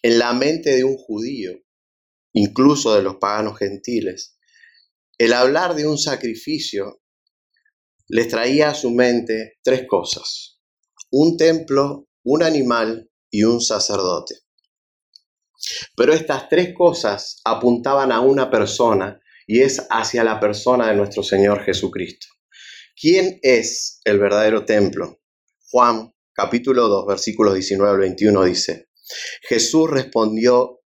en 0.02 0.18
la 0.18 0.32
mente 0.34 0.70
de 0.76 0.84
un 0.84 0.96
judío, 0.96 1.52
incluso 2.32 2.94
de 2.94 3.02
los 3.02 3.16
paganos 3.16 3.58
gentiles. 3.58 4.38
El 5.18 5.32
hablar 5.32 5.74
de 5.74 5.86
un 5.86 5.98
sacrificio 5.98 7.03
les 8.08 8.28
traía 8.28 8.70
a 8.70 8.74
su 8.74 8.90
mente 8.90 9.58
tres 9.62 9.86
cosas, 9.88 10.60
un 11.10 11.36
templo, 11.36 12.08
un 12.24 12.42
animal 12.42 13.10
y 13.30 13.44
un 13.44 13.60
sacerdote. 13.60 14.34
Pero 15.96 16.12
estas 16.12 16.48
tres 16.48 16.74
cosas 16.74 17.40
apuntaban 17.44 18.12
a 18.12 18.20
una 18.20 18.50
persona 18.50 19.20
y 19.46 19.60
es 19.60 19.86
hacia 19.90 20.24
la 20.24 20.40
persona 20.40 20.88
de 20.88 20.96
nuestro 20.96 21.22
Señor 21.22 21.64
Jesucristo. 21.64 22.26
¿Quién 22.96 23.38
es 23.42 24.00
el 24.04 24.18
verdadero 24.18 24.64
templo? 24.64 25.20
Juan 25.70 26.14
capítulo 26.32 26.88
2 26.88 27.06
versículos 27.06 27.54
19 27.54 27.90
al 27.90 27.98
21 27.98 28.44
dice, 28.44 28.88
Jesús 29.42 29.90
respondió 29.90 30.80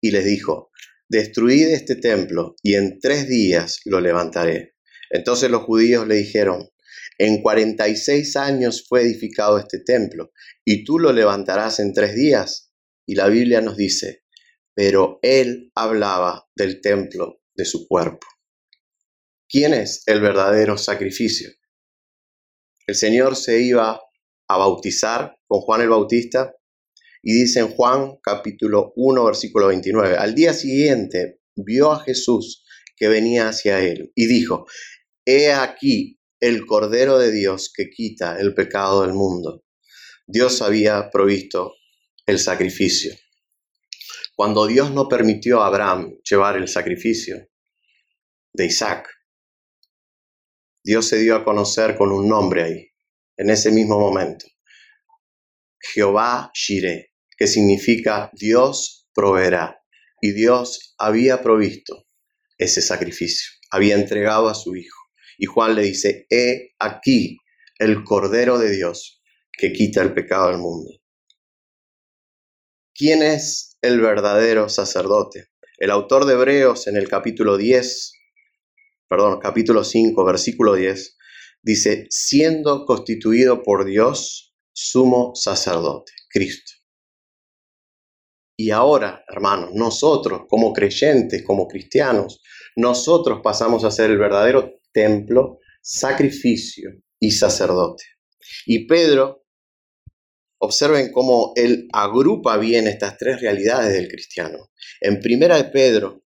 y 0.00 0.10
les 0.10 0.24
dijo, 0.24 0.70
destruid 1.08 1.68
este 1.68 1.96
templo 1.96 2.54
y 2.62 2.74
en 2.74 3.00
tres 3.00 3.28
días 3.28 3.80
lo 3.84 4.00
levantaré. 4.00 4.77
Entonces 5.10 5.50
los 5.50 5.62
judíos 5.62 6.06
le 6.06 6.16
dijeron, 6.16 6.68
en 7.18 7.42
46 7.42 8.36
años 8.36 8.86
fue 8.88 9.02
edificado 9.02 9.58
este 9.58 9.80
templo 9.80 10.32
y 10.64 10.84
tú 10.84 10.98
lo 10.98 11.12
levantarás 11.12 11.80
en 11.80 11.92
tres 11.92 12.14
días. 12.14 12.72
Y 13.06 13.14
la 13.14 13.28
Biblia 13.28 13.60
nos 13.60 13.76
dice, 13.76 14.24
pero 14.74 15.18
él 15.22 15.72
hablaba 15.74 16.48
del 16.54 16.80
templo 16.80 17.40
de 17.54 17.64
su 17.64 17.88
cuerpo. 17.88 18.26
¿Quién 19.48 19.74
es 19.74 20.02
el 20.06 20.20
verdadero 20.20 20.76
sacrificio? 20.76 21.50
el 22.88 22.94
Señor 22.94 23.36
se 23.36 23.60
iba 23.60 24.00
a 24.48 24.56
bautizar 24.56 25.36
con 25.46 25.60
Juan 25.60 25.82
el 25.82 25.90
Bautista 25.90 26.54
y 27.22 27.34
dice 27.34 27.60
en 27.60 27.68
Juan 27.68 28.16
capítulo 28.22 28.94
1 28.96 29.24
versículo 29.26 29.66
29, 29.66 30.16
al 30.16 30.34
día 30.34 30.54
siguiente 30.54 31.42
vio 31.54 31.92
a 31.92 32.00
Jesús 32.00 32.64
que 32.96 33.08
venía 33.08 33.48
hacia 33.48 33.80
él 33.80 34.10
y 34.14 34.26
dijo, 34.26 34.66
he 35.30 35.52
aquí 35.52 36.18
el 36.40 36.64
Cordero 36.64 37.18
de 37.18 37.30
Dios 37.30 37.70
que 37.74 37.90
quita 37.90 38.40
el 38.40 38.54
pecado 38.54 39.02
del 39.02 39.12
mundo. 39.12 39.62
Dios 40.26 40.62
había 40.62 41.10
provisto 41.10 41.74
el 42.24 42.38
sacrificio. 42.38 43.14
Cuando 44.34 44.66
Dios 44.66 44.90
no 44.90 45.06
permitió 45.06 45.60
a 45.60 45.66
Abraham 45.66 46.16
llevar 46.22 46.56
el 46.56 46.66
sacrificio 46.66 47.46
de 48.54 48.64
Isaac, 48.64 49.06
Dios 50.82 51.06
se 51.06 51.18
dio 51.18 51.36
a 51.36 51.44
conocer 51.44 51.98
con 51.98 52.10
un 52.10 52.26
nombre 52.26 52.62
ahí, 52.62 52.90
en 53.36 53.50
ese 53.50 53.70
mismo 53.70 54.00
momento. 54.00 54.46
Jehová 55.78 56.50
Shireh, 56.54 57.12
que 57.36 57.46
significa 57.46 58.30
Dios 58.32 59.10
proveerá. 59.12 59.78
Y 60.22 60.32
Dios 60.32 60.94
había 60.96 61.42
provisto 61.42 62.06
ese 62.56 62.80
sacrificio, 62.80 63.50
había 63.70 63.94
entregado 63.94 64.48
a 64.48 64.54
su 64.54 64.74
Hijo. 64.74 64.97
Y 65.38 65.46
Juan 65.46 65.76
le 65.76 65.82
dice, 65.82 66.26
he 66.28 66.74
aquí 66.78 67.38
el 67.78 68.02
Cordero 68.02 68.58
de 68.58 68.70
Dios 68.70 69.22
que 69.52 69.72
quita 69.72 70.02
el 70.02 70.12
pecado 70.12 70.48
del 70.48 70.58
mundo. 70.58 70.90
¿Quién 72.92 73.22
es 73.22 73.78
el 73.80 74.00
verdadero 74.00 74.68
sacerdote? 74.68 75.46
El 75.78 75.92
autor 75.92 76.24
de 76.24 76.34
Hebreos 76.34 76.88
en 76.88 76.96
el 76.96 77.08
capítulo 77.08 77.56
10, 77.56 78.12
perdón, 79.08 79.38
capítulo 79.40 79.84
5, 79.84 80.24
versículo 80.24 80.74
10, 80.74 81.16
dice, 81.62 82.06
siendo 82.10 82.84
constituido 82.84 83.62
por 83.62 83.84
Dios 83.84 84.56
sumo 84.72 85.36
sacerdote, 85.36 86.12
Cristo. 86.28 86.72
Y 88.56 88.72
ahora, 88.72 89.24
hermanos, 89.28 89.70
nosotros 89.72 90.42
como 90.48 90.72
creyentes, 90.72 91.44
como 91.44 91.68
cristianos, 91.68 92.42
nosotros 92.74 93.40
pasamos 93.40 93.84
a 93.84 93.92
ser 93.92 94.10
el 94.10 94.18
verdadero 94.18 94.77
templo, 94.92 95.58
sacrificio 95.80 96.90
y 97.18 97.30
sacerdote. 97.30 98.04
Y 98.66 98.86
Pedro, 98.86 99.44
observen 100.60 101.12
cómo 101.12 101.52
él 101.54 101.88
agrupa 101.92 102.56
bien 102.56 102.86
estas 102.86 103.16
tres 103.16 103.40
realidades 103.40 103.92
del 103.92 104.08
cristiano. 104.08 104.70
En 105.00 105.20
primera 105.20 105.56
de 105.56 105.64
Pedro, 105.64 106.24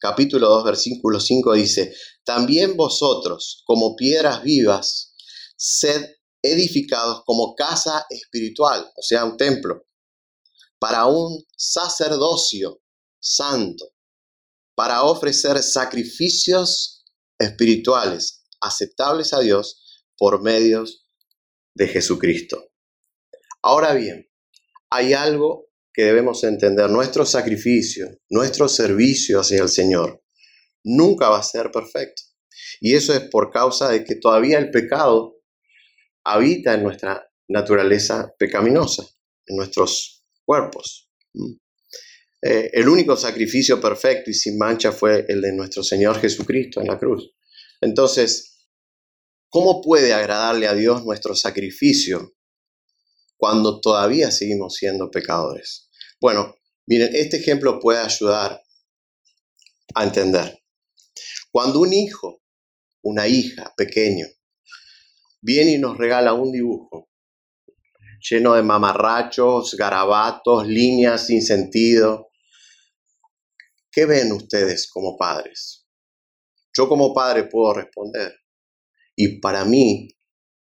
capítulo 0.00 0.48
2, 0.48 0.64
versículo 0.64 1.20
5 1.20 1.52
dice, 1.54 1.94
también 2.24 2.76
vosotros, 2.76 3.62
como 3.66 3.94
piedras 3.96 4.42
vivas, 4.42 5.14
sed 5.56 6.04
edificados 6.42 7.22
como 7.24 7.54
casa 7.54 8.06
espiritual, 8.08 8.90
o 8.96 9.02
sea, 9.02 9.24
un 9.24 9.36
templo 9.36 9.86
para 10.80 11.06
un 11.06 11.44
sacerdocio 11.56 12.80
santo, 13.20 13.84
para 14.74 15.02
ofrecer 15.02 15.62
sacrificios 15.62 16.99
espirituales 17.40 18.44
aceptables 18.60 19.32
a 19.32 19.40
Dios 19.40 20.04
por 20.16 20.42
medios 20.42 21.08
de 21.74 21.88
Jesucristo. 21.88 22.70
Ahora 23.62 23.94
bien, 23.94 24.30
hay 24.90 25.14
algo 25.14 25.70
que 25.92 26.04
debemos 26.04 26.44
entender. 26.44 26.90
Nuestro 26.90 27.24
sacrificio, 27.24 28.08
nuestro 28.28 28.68
servicio 28.68 29.40
hacia 29.40 29.62
el 29.62 29.68
Señor, 29.68 30.22
nunca 30.84 31.30
va 31.30 31.38
a 31.38 31.42
ser 31.42 31.70
perfecto. 31.70 32.22
Y 32.80 32.94
eso 32.94 33.14
es 33.14 33.20
por 33.30 33.50
causa 33.50 33.88
de 33.88 34.04
que 34.04 34.16
todavía 34.16 34.58
el 34.58 34.70
pecado 34.70 35.36
habita 36.24 36.74
en 36.74 36.82
nuestra 36.82 37.26
naturaleza 37.48 38.32
pecaminosa, 38.38 39.04
en 39.46 39.56
nuestros 39.56 40.24
cuerpos. 40.44 41.10
Eh, 42.42 42.70
el 42.72 42.88
único 42.88 43.16
sacrificio 43.16 43.80
perfecto 43.80 44.30
y 44.30 44.34
sin 44.34 44.56
mancha 44.56 44.92
fue 44.92 45.26
el 45.28 45.42
de 45.42 45.52
nuestro 45.52 45.82
Señor 45.82 46.20
Jesucristo 46.20 46.80
en 46.80 46.86
la 46.86 46.98
cruz. 46.98 47.34
Entonces, 47.80 48.66
¿cómo 49.48 49.82
puede 49.82 50.14
agradarle 50.14 50.66
a 50.66 50.74
Dios 50.74 51.04
nuestro 51.04 51.34
sacrificio 51.34 52.34
cuando 53.36 53.80
todavía 53.80 54.30
seguimos 54.30 54.74
siendo 54.74 55.10
pecadores? 55.10 55.90
Bueno, 56.20 56.54
miren, 56.86 57.14
este 57.14 57.38
ejemplo 57.38 57.78
puede 57.78 58.00
ayudar 58.00 58.62
a 59.94 60.04
entender. 60.04 60.62
Cuando 61.50 61.80
un 61.80 61.92
hijo, 61.92 62.42
una 63.02 63.26
hija 63.26 63.72
pequeño, 63.76 64.26
viene 65.40 65.72
y 65.72 65.78
nos 65.78 65.98
regala 65.98 66.32
un 66.32 66.52
dibujo, 66.52 67.10
lleno 68.20 68.54
de 68.54 68.62
mamarrachos, 68.62 69.74
garabatos, 69.74 70.66
líneas 70.66 71.26
sin 71.26 71.42
sentido. 71.42 72.29
¿Qué 73.92 74.06
ven 74.06 74.30
ustedes 74.32 74.88
como 74.88 75.16
padres? 75.16 75.86
Yo 76.76 76.88
como 76.88 77.12
padre 77.12 77.44
puedo 77.44 77.74
responder. 77.74 78.32
Y 79.16 79.40
para 79.40 79.64
mí, 79.64 80.08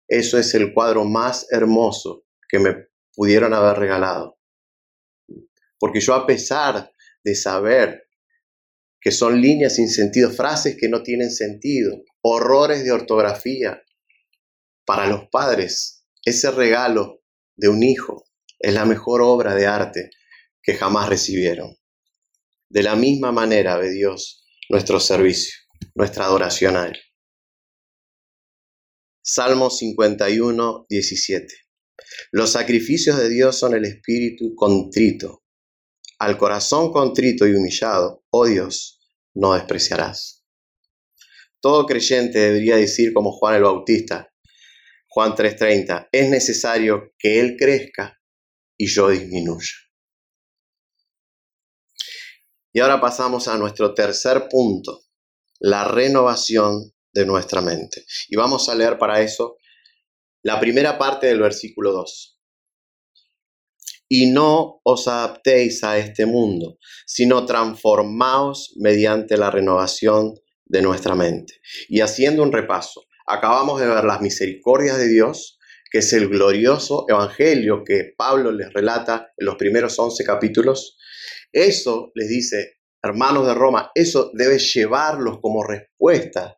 eso 0.07 0.39
es 0.39 0.53
el 0.55 0.73
cuadro 0.73 1.05
más 1.05 1.45
hermoso 1.51 2.25
que 2.49 2.57
me 2.59 2.87
pudieron 3.13 3.53
haber 3.53 3.77
regalado. 3.77 4.39
Porque 5.79 5.99
yo 5.99 6.15
a 6.15 6.25
pesar 6.25 6.91
de 7.23 7.35
saber 7.35 8.07
que 8.99 9.11
son 9.11 9.39
líneas 9.39 9.75
sin 9.75 9.89
sentido, 9.89 10.31
frases 10.31 10.75
que 10.79 10.89
no 10.89 11.03
tienen 11.03 11.31
sentido, 11.31 12.03
horrores 12.21 12.83
de 12.83 12.91
ortografía, 12.91 13.81
para 14.85 15.07
los 15.07 15.27
padres, 15.31 16.05
ese 16.25 16.51
regalo 16.51 17.21
de 17.55 17.69
un 17.69 17.83
hijo 17.83 18.25
es 18.59 18.73
la 18.73 18.85
mejor 18.85 19.21
obra 19.21 19.55
de 19.55 19.67
arte 19.67 20.09
que 20.61 20.75
jamás 20.75 21.09
recibieron. 21.09 21.80
De 22.71 22.83
la 22.83 22.95
misma 22.95 23.33
manera 23.33 23.75
ve 23.75 23.91
Dios 23.91 24.45
nuestro 24.69 25.01
servicio, 25.01 25.53
nuestra 25.93 26.23
adoración 26.23 26.77
a 26.77 26.87
Él. 26.87 26.97
Salmo 29.21 29.69
51, 29.69 30.85
17. 30.87 31.53
Los 32.31 32.51
sacrificios 32.51 33.17
de 33.17 33.27
Dios 33.27 33.59
son 33.59 33.75
el 33.75 33.83
espíritu 33.83 34.55
contrito. 34.55 35.43
Al 36.19 36.37
corazón 36.37 36.93
contrito 36.93 37.45
y 37.45 37.55
humillado, 37.55 38.23
oh 38.29 38.45
Dios, 38.45 39.01
no 39.33 39.53
despreciarás. 39.53 40.45
Todo 41.59 41.85
creyente 41.85 42.39
debería 42.39 42.77
decir 42.77 43.11
como 43.11 43.33
Juan 43.33 43.55
el 43.55 43.63
Bautista, 43.63 44.31
Juan 45.09 45.35
3:30, 45.35 46.07
es 46.09 46.29
necesario 46.29 47.11
que 47.19 47.41
Él 47.41 47.57
crezca 47.59 48.17
y 48.77 48.87
yo 48.87 49.09
disminuya. 49.09 49.73
Y 52.73 52.79
ahora 52.79 53.01
pasamos 53.01 53.47
a 53.47 53.57
nuestro 53.57 53.93
tercer 53.93 54.47
punto, 54.49 55.01
la 55.59 55.83
renovación 55.83 56.93
de 57.13 57.25
nuestra 57.25 57.61
mente. 57.61 58.05
Y 58.29 58.35
vamos 58.35 58.69
a 58.69 58.75
leer 58.75 58.97
para 58.97 59.21
eso 59.21 59.57
la 60.43 60.59
primera 60.59 60.97
parte 60.97 61.27
del 61.27 61.39
versículo 61.39 61.91
2. 61.91 62.39
Y 64.09 64.31
no 64.31 64.81
os 64.83 65.07
adaptéis 65.07 65.83
a 65.83 65.97
este 65.97 66.25
mundo, 66.25 66.77
sino 67.05 67.45
transformaos 67.45 68.73
mediante 68.77 69.37
la 69.37 69.51
renovación 69.51 70.33
de 70.65 70.81
nuestra 70.81 71.15
mente. 71.15 71.61
Y 71.87 72.01
haciendo 72.01 72.43
un 72.43 72.51
repaso, 72.51 73.03
acabamos 73.25 73.79
de 73.79 73.87
ver 73.87 74.03
las 74.03 74.21
misericordias 74.21 74.97
de 74.97 75.07
Dios, 75.07 75.59
que 75.91 75.99
es 75.99 76.13
el 76.13 76.29
glorioso 76.29 77.05
evangelio 77.09 77.83
que 77.83 78.13
Pablo 78.17 78.51
les 78.53 78.71
relata 78.71 79.33
en 79.35 79.45
los 79.45 79.55
primeros 79.55 79.99
11 79.99 80.23
capítulos. 80.23 80.97
Eso 81.51 82.11
les 82.15 82.29
dice, 82.29 82.77
hermanos 83.03 83.45
de 83.45 83.53
Roma, 83.53 83.91
eso 83.93 84.31
debe 84.33 84.57
llevarlos 84.57 85.39
como 85.41 85.63
respuesta 85.65 86.57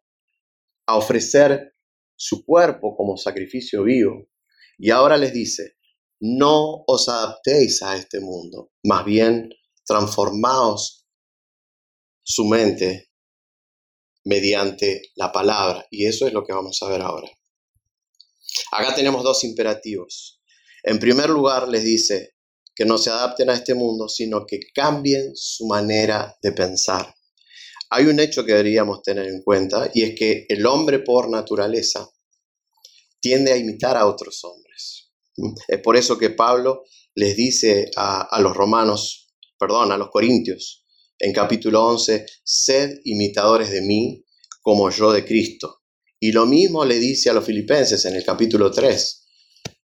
a 0.85 0.95
ofrecer 0.95 1.73
su 2.15 2.45
cuerpo 2.45 2.95
como 2.95 3.17
sacrificio 3.17 3.83
vivo. 3.83 4.29
Y 4.77 4.91
ahora 4.91 5.17
les 5.17 5.33
dice, 5.33 5.77
no 6.19 6.83
os 6.85 7.09
adaptéis 7.09 7.81
a 7.81 7.97
este 7.97 8.19
mundo, 8.19 8.71
más 8.83 9.03
bien 9.03 9.49
transformaos 9.83 11.07
su 12.23 12.45
mente 12.45 13.09
mediante 14.25 15.01
la 15.15 15.31
palabra. 15.31 15.87
Y 15.89 16.05
eso 16.05 16.27
es 16.27 16.33
lo 16.33 16.43
que 16.43 16.53
vamos 16.53 16.81
a 16.83 16.89
ver 16.89 17.01
ahora. 17.01 17.27
Acá 18.71 18.95
tenemos 18.95 19.23
dos 19.23 19.43
imperativos. 19.43 20.41
En 20.83 20.99
primer 20.99 21.29
lugar, 21.29 21.67
les 21.67 21.83
dice 21.83 22.35
que 22.75 22.85
no 22.85 22.97
se 22.97 23.09
adapten 23.09 23.49
a 23.49 23.53
este 23.53 23.73
mundo, 23.73 24.09
sino 24.09 24.45
que 24.45 24.59
cambien 24.73 25.31
su 25.35 25.65
manera 25.67 26.37
de 26.41 26.51
pensar. 26.51 27.13
Hay 27.89 28.05
un 28.05 28.19
hecho 28.19 28.43
que 28.43 28.53
deberíamos 28.53 29.03
tener 29.03 29.27
en 29.27 29.43
cuenta 29.43 29.91
y 29.93 30.03
es 30.03 30.15
que 30.17 30.45
el 30.49 30.65
hombre 30.65 30.99
por 30.99 31.29
naturaleza 31.29 32.09
tiende 33.19 33.53
a 33.53 33.57
imitar 33.57 33.95
a 33.95 34.07
otros 34.07 34.43
hombres. 34.43 35.11
Es 35.67 35.79
por 35.79 35.95
eso 35.95 36.17
que 36.17 36.31
Pablo 36.31 36.83
les 37.15 37.35
dice 37.35 37.91
a, 37.95 38.39
los 38.41 38.55
romanos, 38.55 39.33
perdón, 39.57 39.91
a 39.91 39.97
los 39.97 40.09
corintios, 40.09 40.85
en 41.19 41.31
capítulo 41.33 41.85
11, 41.85 42.25
sed 42.43 42.99
imitadores 43.05 43.69
de 43.69 43.81
mí 43.81 44.25
como 44.61 44.89
yo 44.89 45.11
de 45.11 45.23
Cristo. 45.23 45.82
Y 46.23 46.31
lo 46.31 46.45
mismo 46.45 46.85
le 46.85 46.99
dice 46.99 47.29
a 47.29 47.33
los 47.33 47.43
filipenses 47.43 48.05
en 48.05 48.15
el 48.15 48.23
capítulo 48.23 48.71
3, 48.71 49.27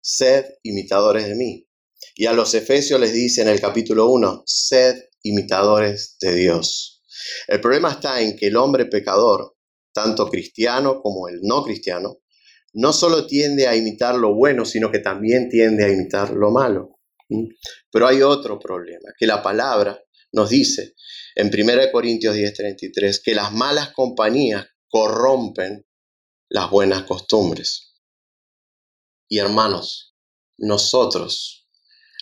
sed 0.00 0.44
imitadores 0.62 1.26
de 1.26 1.34
mí. 1.34 1.68
Y 2.14 2.26
a 2.26 2.32
los 2.32 2.54
efesios 2.54 3.00
les 3.00 3.12
dice 3.12 3.42
en 3.42 3.48
el 3.48 3.60
capítulo 3.60 4.06
1, 4.06 4.44
sed 4.46 4.94
imitadores 5.24 6.16
de 6.20 6.36
Dios. 6.36 7.02
El 7.48 7.60
problema 7.60 7.90
está 7.90 8.20
en 8.20 8.36
que 8.36 8.46
el 8.46 8.56
hombre 8.56 8.86
pecador, 8.86 9.56
tanto 9.92 10.28
cristiano 10.28 11.00
como 11.02 11.26
el 11.26 11.40
no 11.42 11.64
cristiano, 11.64 12.20
no 12.74 12.92
solo 12.92 13.26
tiende 13.26 13.66
a 13.66 13.74
imitar 13.74 14.14
lo 14.14 14.32
bueno, 14.32 14.64
sino 14.64 14.92
que 14.92 15.00
también 15.00 15.48
tiende 15.48 15.86
a 15.86 15.88
imitar 15.88 16.30
lo 16.30 16.52
malo. 16.52 17.00
¿Mm? 17.30 17.48
Pero 17.90 18.06
hay 18.06 18.22
otro 18.22 18.60
problema, 18.60 19.12
que 19.18 19.26
la 19.26 19.42
palabra 19.42 20.00
nos 20.30 20.50
dice 20.50 20.94
en 21.34 21.50
1 21.52 21.90
Corintios 21.90 22.36
10:33 22.36 23.22
que 23.24 23.34
las 23.34 23.52
malas 23.52 23.90
compañías 23.90 24.64
corrompen 24.88 25.87
las 26.48 26.70
buenas 26.70 27.04
costumbres. 27.04 27.94
Y 29.28 29.38
hermanos, 29.38 30.14
nosotros, 30.56 31.68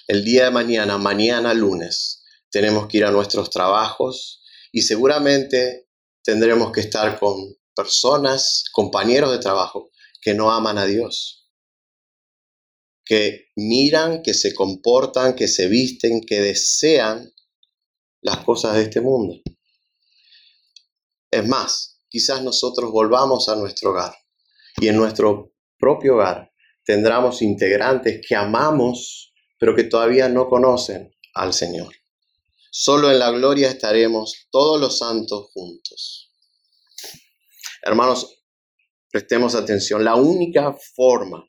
el 0.08 0.24
día 0.24 0.46
de 0.46 0.50
mañana, 0.50 0.98
mañana 0.98 1.54
lunes, 1.54 2.24
tenemos 2.50 2.88
que 2.88 2.98
ir 2.98 3.04
a 3.04 3.10
nuestros 3.10 3.50
trabajos 3.50 4.42
y 4.72 4.82
seguramente 4.82 5.88
tendremos 6.22 6.72
que 6.72 6.80
estar 6.80 7.18
con 7.18 7.56
personas, 7.74 8.64
compañeros 8.72 9.30
de 9.30 9.38
trabajo, 9.38 9.90
que 10.20 10.34
no 10.34 10.50
aman 10.50 10.78
a 10.78 10.86
Dios, 10.86 11.48
que 13.04 13.50
miran, 13.54 14.22
que 14.22 14.34
se 14.34 14.54
comportan, 14.54 15.36
que 15.36 15.46
se 15.46 15.68
visten, 15.68 16.20
que 16.20 16.40
desean 16.40 17.32
las 18.22 18.38
cosas 18.44 18.74
de 18.74 18.82
este 18.82 19.00
mundo. 19.00 19.40
Es 21.30 21.46
más, 21.46 21.95
quizás 22.16 22.42
nosotros 22.42 22.90
volvamos 22.90 23.46
a 23.50 23.56
nuestro 23.56 23.90
hogar 23.90 24.14
y 24.78 24.88
en 24.88 24.96
nuestro 24.96 25.52
propio 25.78 26.14
hogar 26.14 26.50
tendremos 26.82 27.42
integrantes 27.42 28.22
que 28.26 28.34
amamos, 28.34 29.34
pero 29.58 29.76
que 29.76 29.84
todavía 29.84 30.26
no 30.30 30.48
conocen 30.48 31.14
al 31.34 31.52
Señor. 31.52 31.94
Solo 32.70 33.10
en 33.10 33.18
la 33.18 33.30
gloria 33.32 33.68
estaremos 33.68 34.48
todos 34.50 34.80
los 34.80 34.96
santos 34.96 35.50
juntos. 35.52 36.32
Hermanos, 37.82 38.42
prestemos 39.10 39.54
atención. 39.54 40.02
La 40.02 40.14
única 40.14 40.74
forma 40.94 41.46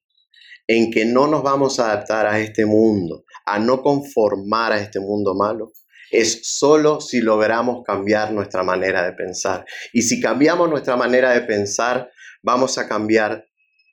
en 0.68 0.92
que 0.92 1.06
no 1.06 1.28
nos 1.28 1.44
vamos 1.44 1.80
a 1.80 1.94
adaptar 1.94 2.28
a 2.28 2.42
este 2.42 2.66
mundo, 2.66 3.24
a 3.46 3.58
no 3.58 3.82
conformar 3.82 4.74
a 4.74 4.82
este 4.82 5.00
mundo 5.00 5.34
malo, 5.34 5.72
es 6.12 6.42
solo 6.44 7.02
si 7.02 7.22
logramos 7.22 7.84
cambiar 7.84 8.32
nuestra 8.32 8.64
manera 8.64 9.06
de 9.06 9.14
pensar. 9.14 9.66
Y 9.94 10.04
si 10.04 10.22
cambiamos 10.22 10.70
nuestra 10.70 10.96
manera 10.96 11.32
de 11.32 11.42
pensar, 11.42 12.10
vamos 12.42 12.78
a 12.78 12.88
cambiar 12.88 13.46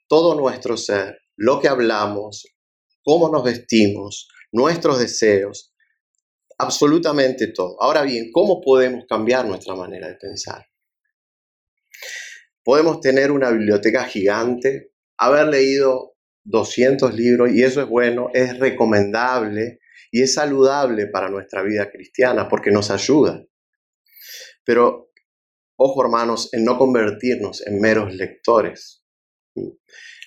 todo 0.07 0.35
nuestro 0.35 0.77
ser, 0.77 1.19
lo 1.35 1.59
que 1.59 1.67
hablamos, 1.67 2.45
cómo 3.03 3.29
nos 3.29 3.43
vestimos, 3.43 4.29
nuestros 4.51 4.99
deseos, 4.99 5.73
absolutamente 6.57 7.47
todo. 7.47 7.81
Ahora 7.81 8.03
bien, 8.03 8.31
¿cómo 8.31 8.61
podemos 8.61 9.05
cambiar 9.07 9.45
nuestra 9.45 9.75
manera 9.75 10.07
de 10.07 10.15
pensar? 10.15 10.65
Podemos 12.63 12.99
tener 12.99 13.31
una 13.31 13.51
biblioteca 13.51 14.05
gigante, 14.05 14.91
haber 15.17 15.47
leído 15.47 16.15
200 16.43 17.13
libros 17.13 17.51
y 17.51 17.63
eso 17.63 17.81
es 17.81 17.87
bueno, 17.87 18.29
es 18.33 18.57
recomendable 18.59 19.79
y 20.15 20.21
es 20.21 20.35
saludable 20.35 21.07
para 21.07 21.27
nuestra 21.27 21.61
vida 21.61 21.91
cristiana 21.91 22.47
porque 22.47 22.71
nos 22.71 22.89
ayuda. 22.89 23.45
Pero 24.63 25.11
ojo 25.75 26.05
hermanos 26.05 26.53
en 26.53 26.63
no 26.63 26.77
convertirnos 26.77 27.67
en 27.67 27.81
meros 27.81 28.15
lectores. 28.15 29.03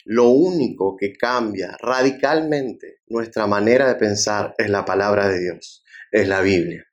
Lo 0.04 0.28
único 0.28 0.94
que 0.94 1.14
cambia 1.14 1.74
radicalmente 1.80 3.00
nuestra 3.06 3.46
manera 3.46 3.88
de 3.88 3.94
pensar 3.94 4.54
es 4.58 4.68
la 4.68 4.84
palabra 4.84 5.26
de 5.26 5.40
Dios, 5.40 5.82
es 6.12 6.28
la 6.28 6.42
Biblia. 6.42 6.84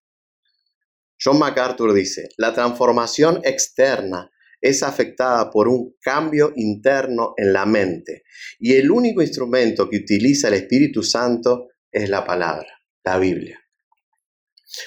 John 1.21 1.37
MacArthur 1.37 1.93
dice, 1.93 2.29
la 2.37 2.53
transformación 2.53 3.41
externa 3.43 4.31
es 4.61 4.83
afectada 4.83 5.49
por 5.49 5.67
un 5.67 5.97
cambio 5.99 6.53
interno 6.55 7.33
en 7.35 7.51
la 7.51 7.65
mente 7.65 8.23
y 8.57 8.75
el 8.75 8.89
único 8.89 9.21
instrumento 9.21 9.89
que 9.89 9.97
utiliza 9.97 10.47
el 10.47 10.53
Espíritu 10.53 11.03
Santo 11.03 11.67
es 11.91 12.09
la 12.09 12.25
palabra, 12.25 12.67
la 13.05 13.19
Biblia. 13.19 13.59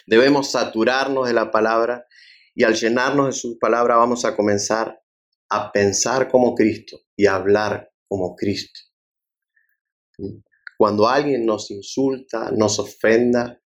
Debemos 0.07 0.51
saturarnos 0.51 1.29
de 1.29 1.33
la 1.33 1.51
palabra 1.51 2.07
y 2.55 2.65
al 2.65 2.75
llenarnos 2.75 3.27
de 3.27 3.33
su 3.33 3.59
palabra 3.59 3.97
vamos 3.97 4.25
a 4.25 4.37
comenzar 4.37 5.01
a 5.51 5.73
pensar 5.73 6.29
como 6.29 6.55
Cristo 6.55 6.99
y 7.17 7.27
a 7.27 7.37
hablar 7.37 7.91
como 8.07 8.35
Cristo. 8.35 8.81
Cuando 10.77 11.09
alguien 11.09 11.47
nos 11.47 11.71
insulta, 11.71 12.51
nos 12.51 12.79
ofenda, 12.79 13.61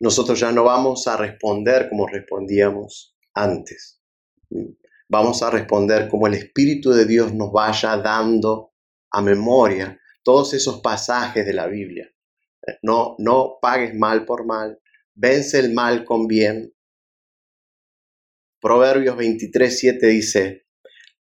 nosotros 0.00 0.38
ya 0.38 0.52
no 0.52 0.64
vamos 0.64 1.06
a 1.06 1.16
responder 1.16 1.88
como 1.88 2.06
respondíamos 2.06 3.16
antes. 3.34 4.02
Vamos 5.08 5.42
a 5.42 5.50
responder 5.50 6.08
como 6.08 6.26
el 6.26 6.34
Espíritu 6.34 6.90
de 6.90 7.06
Dios 7.06 7.32
nos 7.32 7.52
vaya 7.52 7.96
dando 7.96 8.74
a 9.10 9.22
memoria 9.22 9.98
todos 10.22 10.52
esos 10.52 10.80
pasajes 10.80 11.46
de 11.46 11.54
la 11.54 11.66
Biblia. 11.66 12.12
No, 12.82 13.14
no 13.18 13.58
pagues 13.60 13.94
mal 13.94 14.24
por 14.24 14.46
mal, 14.46 14.80
vence 15.14 15.58
el 15.58 15.72
mal 15.72 16.04
con 16.04 16.26
bien. 16.26 16.74
Proverbios 18.60 19.16
23, 19.16 19.78
7 19.78 20.06
dice, 20.06 20.66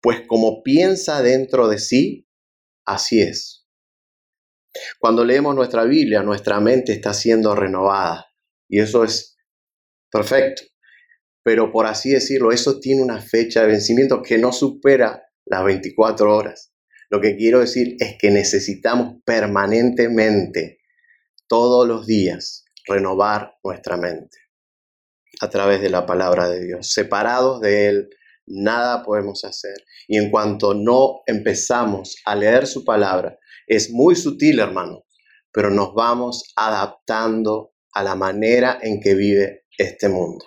pues 0.01 0.21
como 0.27 0.63
piensa 0.63 1.21
dentro 1.21 1.67
de 1.67 1.77
sí, 1.77 2.27
así 2.85 3.21
es. 3.21 3.67
Cuando 4.99 5.25
leemos 5.25 5.55
nuestra 5.55 5.83
Biblia, 5.83 6.23
nuestra 6.23 6.59
mente 6.59 6.93
está 6.93 7.13
siendo 7.13 7.55
renovada 7.55 8.27
y 8.67 8.79
eso 8.79 9.03
es 9.03 9.37
perfecto. 10.11 10.63
Pero 11.43 11.71
por 11.71 11.85
así 11.85 12.11
decirlo, 12.11 12.51
eso 12.51 12.79
tiene 12.79 13.01
una 13.01 13.21
fecha 13.21 13.61
de 13.61 13.67
vencimiento 13.67 14.21
que 14.21 14.37
no 14.37 14.51
supera 14.51 15.23
las 15.45 15.63
24 15.63 16.35
horas. 16.35 16.73
Lo 17.09 17.19
que 17.19 17.35
quiero 17.35 17.59
decir 17.59 17.95
es 17.99 18.17
que 18.19 18.29
necesitamos 18.29 19.15
permanentemente, 19.25 20.78
todos 21.49 21.85
los 21.85 22.05
días, 22.05 22.63
renovar 22.87 23.57
nuestra 23.63 23.97
mente 23.97 24.37
a 25.41 25.49
través 25.49 25.81
de 25.81 25.89
la 25.89 26.05
palabra 26.05 26.47
de 26.47 26.63
Dios. 26.63 26.93
Separados 26.93 27.59
de 27.59 27.87
Él, 27.87 28.09
nada 28.45 29.03
podemos 29.03 29.43
hacer. 29.43 29.75
Y 30.07 30.17
en 30.17 30.31
cuanto 30.31 30.73
no 30.73 31.21
empezamos 31.25 32.15
a 32.25 32.35
leer 32.35 32.67
su 32.67 32.85
palabra, 32.85 33.37
es 33.67 33.91
muy 33.91 34.15
sutil, 34.15 34.59
hermano, 34.59 35.05
pero 35.51 35.69
nos 35.69 35.93
vamos 35.93 36.53
adaptando 36.55 37.73
a 37.93 38.03
la 38.03 38.15
manera 38.15 38.79
en 38.81 39.01
que 39.01 39.15
vive 39.15 39.65
este 39.77 40.07
mundo, 40.07 40.45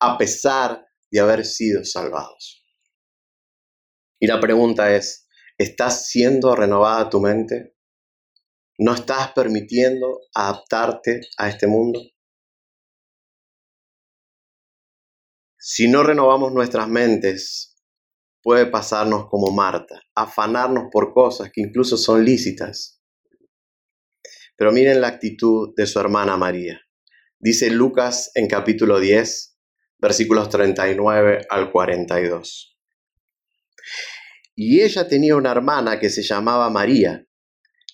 a 0.00 0.16
pesar 0.16 0.86
de 1.10 1.20
haber 1.20 1.44
sido 1.44 1.84
salvados. 1.84 2.64
Y 4.20 4.26
la 4.26 4.40
pregunta 4.40 4.94
es, 4.94 5.28
¿estás 5.58 6.06
siendo 6.08 6.56
renovada 6.56 7.08
tu 7.10 7.20
mente? 7.20 7.77
¿No 8.80 8.94
estás 8.94 9.32
permitiendo 9.32 10.20
adaptarte 10.32 11.22
a 11.36 11.48
este 11.48 11.66
mundo? 11.66 12.00
Si 15.58 15.88
no 15.88 16.04
renovamos 16.04 16.52
nuestras 16.52 16.86
mentes, 16.86 17.76
puede 18.40 18.66
pasarnos 18.66 19.28
como 19.28 19.50
Marta, 19.50 20.00
afanarnos 20.14 20.84
por 20.92 21.12
cosas 21.12 21.50
que 21.52 21.60
incluso 21.60 21.96
son 21.96 22.24
lícitas. 22.24 23.02
Pero 24.56 24.70
miren 24.70 25.00
la 25.00 25.08
actitud 25.08 25.74
de 25.76 25.84
su 25.84 25.98
hermana 25.98 26.36
María. 26.36 26.80
Dice 27.40 27.70
Lucas 27.70 28.30
en 28.36 28.46
capítulo 28.46 29.00
10, 29.00 29.58
versículos 29.98 30.48
39 30.50 31.46
al 31.50 31.72
42. 31.72 32.78
Y 34.54 34.82
ella 34.82 35.08
tenía 35.08 35.34
una 35.34 35.50
hermana 35.50 35.98
que 35.98 36.10
se 36.10 36.22
llamaba 36.22 36.70
María, 36.70 37.27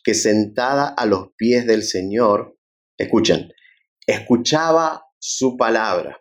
que 0.04 0.14
sentada 0.14 0.88
a 0.88 1.06
los 1.06 1.30
pies 1.36 1.66
del 1.66 1.82
Señor, 1.82 2.58
escuchen, 2.98 3.52
escuchaba 4.06 5.06
su 5.18 5.56
palabra. 5.56 6.20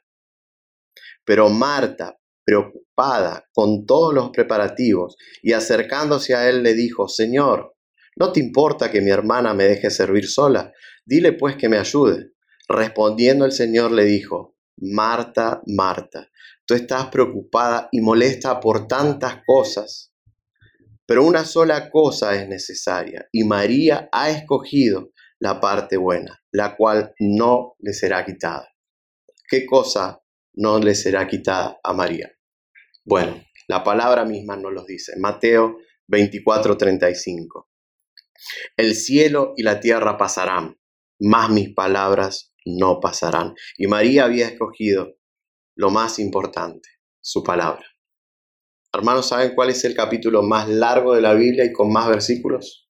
Pero 1.26 1.50
Marta, 1.50 2.18
preocupada 2.46 3.46
con 3.54 3.86
todos 3.86 4.14
los 4.14 4.30
preparativos 4.32 5.18
y 5.42 5.54
acercándose 5.54 6.34
a 6.34 6.50
él, 6.50 6.64
le 6.64 6.74
dijo, 6.74 7.08
Señor, 7.08 7.76
¿no 8.16 8.32
te 8.32 8.40
importa 8.40 8.90
que 8.90 9.02
mi 9.02 9.12
hermana 9.12 9.54
me 9.54 9.66
deje 9.66 9.90
servir 9.90 10.28
sola? 10.28 10.72
Dile 11.06 11.34
pues 11.34 11.58
que 11.58 11.70
me 11.70 11.78
ayude. 11.78 12.32
Respondiendo 12.68 13.46
el 13.46 13.52
Señor 13.52 13.92
le 13.92 14.06
dijo, 14.06 14.56
Marta, 14.78 15.62
Marta, 15.68 16.30
tú 16.66 16.74
estás 16.74 17.08
preocupada 17.08 17.90
y 17.92 18.00
molesta 18.00 18.60
por 18.60 18.88
tantas 18.88 19.42
cosas, 19.46 20.13
pero 21.14 21.26
una 21.26 21.46
sola 21.46 21.92
cosa 21.92 22.34
es 22.34 22.48
necesaria 22.48 23.30
y 23.32 23.44
María 23.44 24.10
ha 24.12 24.32
escogido 24.32 25.12
la 25.38 25.60
parte 25.60 25.96
buena, 25.96 26.42
la 26.52 26.76
cual 26.76 27.14
no 27.20 27.76
le 27.78 27.94
será 27.94 28.26
quitada. 28.26 28.68
¿Qué 29.48 29.64
cosa 29.64 30.24
no 30.56 30.80
le 30.80 30.96
será 30.96 31.28
quitada 31.28 31.80
a 31.84 31.94
María. 31.94 32.32
Bueno, 33.06 33.46
La 33.68 33.84
palabra 33.84 34.26
misma 34.26 34.58
nos 34.58 34.74
lo 34.74 34.84
dice. 34.86 35.14
Mateo 35.20 35.78
24, 36.08 36.78
35. 36.78 37.70
El 38.76 38.96
cielo 38.96 39.54
y 39.56 39.62
la 39.62 39.80
tierra 39.80 40.18
pasarán, 40.18 40.80
mas 41.20 41.52
mis 41.52 41.76
palabras 41.76 42.56
no 42.66 43.00
pasarán. 43.00 43.54
Y 43.78 43.86
María 43.86 44.24
había 44.24 44.48
escogido 44.48 45.14
lo 45.76 45.92
más 45.92 46.18
importante, 46.18 46.90
su 47.22 47.44
palabra. 47.44 47.86
Hermanos, 48.96 49.30
¿saben 49.30 49.56
cuál 49.56 49.72
es 49.72 49.84
el 49.86 49.96
capítulo 49.96 50.44
más 50.44 50.70
largo 50.70 51.16
de 51.16 51.22
la 51.22 51.34
Biblia 51.34 51.66
y 51.66 51.72
con 51.72 51.92
más 51.92 52.08
versículos? 52.08 52.88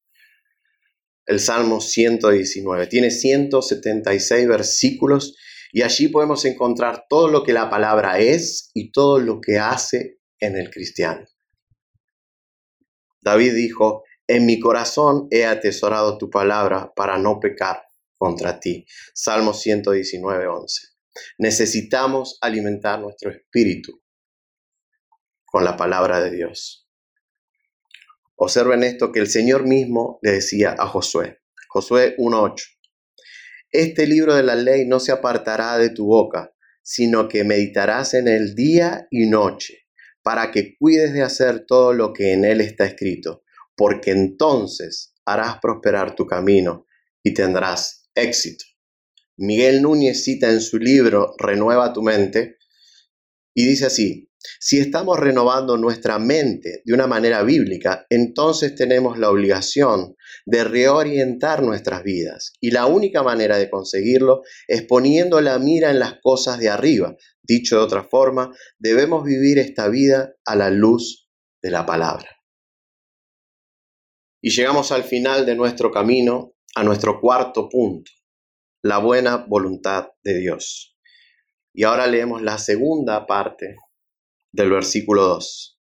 El 1.25 1.39
Salmo 1.39 1.79
119. 1.79 2.87
Tiene 2.87 3.09
176 3.09 4.45
versículos 4.45 5.37
y 5.71 5.81
allí 5.81 6.09
podemos 6.09 6.43
encontrar 6.43 7.05
todo 7.07 7.29
lo 7.29 7.41
que 7.41 7.53
la 7.53 7.69
palabra 7.69 8.19
es 8.19 8.69
y 8.73 8.91
todo 8.91 9.19
lo 9.19 9.39
que 9.39 9.59
hace 9.59 10.19
en 10.39 10.57
el 10.57 10.69
cristiano. 10.71 11.25
David 13.21 13.53
dijo, 13.53 14.03
en 14.27 14.45
mi 14.45 14.59
corazón 14.59 15.27
he 15.31 15.45
atesorado 15.45 16.17
tu 16.17 16.29
palabra 16.29 16.91
para 16.93 17.17
no 17.17 17.39
pecar 17.39 17.81
contra 18.17 18.59
ti. 18.59 18.85
Salmo 19.13 19.53
119, 19.53 20.47
11. 20.47 20.87
Necesitamos 21.37 22.37
alimentar 22.41 22.99
nuestro 22.99 23.31
espíritu 23.31 24.02
con 25.53 25.63
la 25.63 25.77
palabra 25.77 26.19
de 26.19 26.31
Dios. 26.31 26.89
Observen 28.35 28.83
esto 28.83 29.11
que 29.11 29.19
el 29.19 29.27
Señor 29.27 29.67
mismo 29.67 30.17
le 30.23 30.31
decía 30.31 30.75
a 30.79 30.87
Josué. 30.87 31.41
Josué 31.69 32.15
1.8. 32.17 32.63
Este 33.69 34.07
libro 34.07 34.33
de 34.33 34.41
la 34.41 34.55
ley 34.55 34.87
no 34.87 34.99
se 34.99 35.11
apartará 35.11 35.77
de 35.77 35.91
tu 35.91 36.07
boca, 36.07 36.55
sino 36.81 37.27
que 37.29 37.43
meditarás 37.43 38.15
en 38.15 38.27
el 38.29 38.55
día 38.55 39.07
y 39.11 39.27
noche, 39.27 39.85
para 40.23 40.49
que 40.49 40.75
cuides 40.75 41.13
de 41.13 41.21
hacer 41.21 41.67
todo 41.67 41.93
lo 41.93 42.13
que 42.13 42.33
en 42.33 42.45
él 42.45 42.59
está 42.59 42.85
escrito, 42.85 43.43
porque 43.75 44.09
entonces 44.09 45.13
harás 45.23 45.59
prosperar 45.61 46.15
tu 46.15 46.25
camino 46.25 46.87
y 47.21 47.35
tendrás 47.35 48.09
éxito. 48.15 48.65
Miguel 49.37 49.83
Núñez 49.83 50.23
cita 50.23 50.49
en 50.49 50.61
su 50.61 50.79
libro 50.79 51.35
Renueva 51.37 51.93
tu 51.93 52.01
mente 52.01 52.57
y 53.53 53.67
dice 53.67 53.85
así, 53.85 54.33
si 54.60 54.79
estamos 54.79 55.19
renovando 55.19 55.77
nuestra 55.77 56.19
mente 56.19 56.82
de 56.84 56.93
una 56.93 57.08
manera 57.08 57.43
bíblica, 57.43 58.06
entonces 58.10 58.75
tenemos 58.75 59.17
la 59.17 59.29
obligación 59.29 60.15
de 60.45 60.63
reorientar 60.63 61.63
nuestras 61.63 62.03
vidas. 62.03 62.53
Y 62.60 62.71
la 62.71 62.86
única 62.86 63.23
manera 63.23 63.58
de 63.58 63.69
conseguirlo 63.69 64.41
es 64.67 64.84
poniendo 64.84 65.41
la 65.41 65.60
mira 65.60 65.91
en 65.91 65.99
las 65.99 66.15
cosas 66.21 66.60
de 66.60 66.69
arriba. 66.69 67.15
Dicho 67.41 67.77
de 67.77 67.84
otra 67.84 68.03
forma, 68.03 68.56
debemos 68.77 69.23
vivir 69.23 69.60
esta 69.60 69.88
vida 69.88 70.34
a 70.45 70.56
la 70.56 70.69
luz 70.69 71.29
de 71.62 71.71
la 71.71 71.86
palabra. 71.86 72.29
Y 74.41 74.49
llegamos 74.49 74.91
al 74.91 75.03
final 75.03 75.45
de 75.45 75.56
nuestro 75.56 75.89
camino, 75.91 76.53
a 76.75 76.84
nuestro 76.84 77.21
cuarto 77.21 77.69
punto, 77.69 78.12
la 78.84 78.97
buena 78.97 79.38
voluntad 79.38 80.10
de 80.21 80.38
Dios. 80.39 80.97
Y 81.73 81.84
ahora 81.84 82.08
leemos 82.08 82.41
la 82.41 82.58
segunda 82.58 83.25
parte 83.25 83.77
del 84.53 84.69
versículo 84.69 85.23
2. 85.23 85.79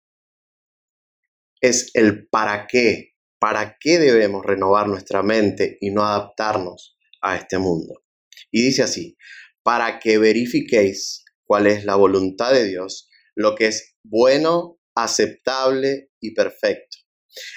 Es 1.61 1.91
el 1.93 2.27
para 2.27 2.67
qué, 2.67 3.13
para 3.39 3.77
qué 3.79 3.99
debemos 3.99 4.43
renovar 4.45 4.87
nuestra 4.87 5.23
mente 5.23 5.77
y 5.79 5.91
no 5.91 6.03
adaptarnos 6.03 6.97
a 7.21 7.37
este 7.37 7.57
mundo. 7.59 8.03
Y 8.51 8.63
dice 8.63 8.83
así, 8.83 9.15
para 9.63 9.99
que 9.99 10.17
verifiquéis 10.17 11.23
cuál 11.45 11.67
es 11.67 11.85
la 11.85 11.95
voluntad 11.95 12.51
de 12.51 12.65
Dios, 12.65 13.09
lo 13.35 13.55
que 13.55 13.67
es 13.67 13.95
bueno, 14.03 14.79
aceptable 14.95 16.09
y 16.19 16.33
perfecto. 16.33 16.97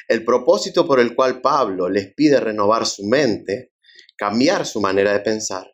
El 0.08 0.24
propósito 0.24 0.86
por 0.86 1.00
el 1.00 1.14
cual 1.14 1.40
Pablo 1.40 1.88
les 1.88 2.14
pide 2.14 2.40
renovar 2.40 2.86
su 2.86 3.04
mente, 3.06 3.72
cambiar 4.16 4.66
su 4.66 4.80
manera 4.80 5.12
de 5.12 5.20
pensar 5.20 5.66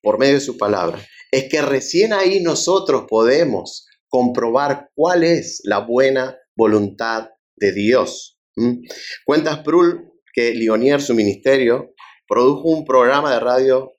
por 0.00 0.18
medio 0.18 0.34
de 0.34 0.40
su 0.40 0.56
palabra, 0.56 1.04
es 1.32 1.48
que 1.48 1.60
recién 1.60 2.12
ahí 2.12 2.40
nosotros 2.40 3.06
podemos 3.08 3.86
comprobar 4.16 4.92
cuál 4.94 5.24
es 5.24 5.60
la 5.64 5.80
buena 5.80 6.38
voluntad 6.56 7.32
de 7.54 7.72
Dios. 7.72 8.40
¿Mm? 8.56 8.86
Cuenta 9.26 9.56
Sproul 9.56 10.10
que 10.32 10.54
Lionier, 10.54 11.02
su 11.02 11.12
ministerio, 11.12 11.92
produjo 12.26 12.70
un 12.70 12.86
programa 12.86 13.34
de 13.34 13.40
radio 13.40 13.92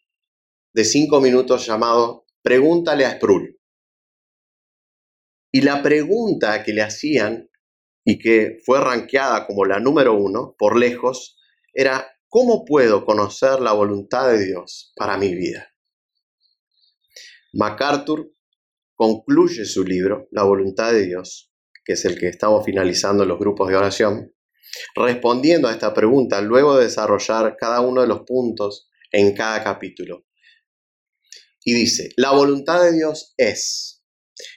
de 0.74 0.86
cinco 0.86 1.22
minutos 1.22 1.68
llamado 1.68 2.26
Pregúntale 2.42 3.06
a 3.06 3.12
Sproul. 3.12 3.60
Y 5.52 5.62
la 5.62 5.84
pregunta 5.84 6.64
que 6.64 6.74
le 6.74 6.82
hacían 6.82 7.52
y 8.04 8.18
que 8.18 8.58
fue 8.66 8.82
rankeada 8.82 9.46
como 9.46 9.66
la 9.66 9.80
número 9.80 10.16
uno 10.16 10.56
por 10.58 10.80
lejos 10.80 11.38
era 11.76 12.08
¿cómo 12.28 12.66
puedo 12.66 13.06
conocer 13.06 13.60
la 13.60 13.74
voluntad 13.74 14.32
de 14.32 14.44
Dios 14.44 14.94
para 14.96 15.16
mi 15.18 15.36
vida? 15.36 15.68
MacArthur 17.54 18.32
concluye 18.98 19.64
su 19.64 19.84
libro, 19.86 20.28
La 20.32 20.44
voluntad 20.44 20.92
de 20.92 21.06
Dios, 21.06 21.52
que 21.86 21.94
es 21.94 22.04
el 22.04 22.18
que 22.18 22.28
estamos 22.28 22.66
finalizando 22.66 23.24
en 23.24 23.30
los 23.30 23.40
grupos 23.40 23.70
de 23.70 23.78
oración, 23.78 24.34
respondiendo 24.96 25.68
a 25.68 25.72
esta 25.72 25.94
pregunta 25.94 26.42
luego 26.42 26.76
de 26.76 26.86
desarrollar 26.86 27.56
cada 27.58 27.80
uno 27.82 28.02
de 28.02 28.08
los 28.08 28.22
puntos 28.22 28.90
en 29.12 29.36
cada 29.36 29.64
capítulo. 29.64 30.26
Y 31.64 31.74
dice, 31.74 32.10
la 32.18 32.32
voluntad 32.32 32.82
de 32.82 32.94
Dios 32.94 33.34
es 33.38 34.04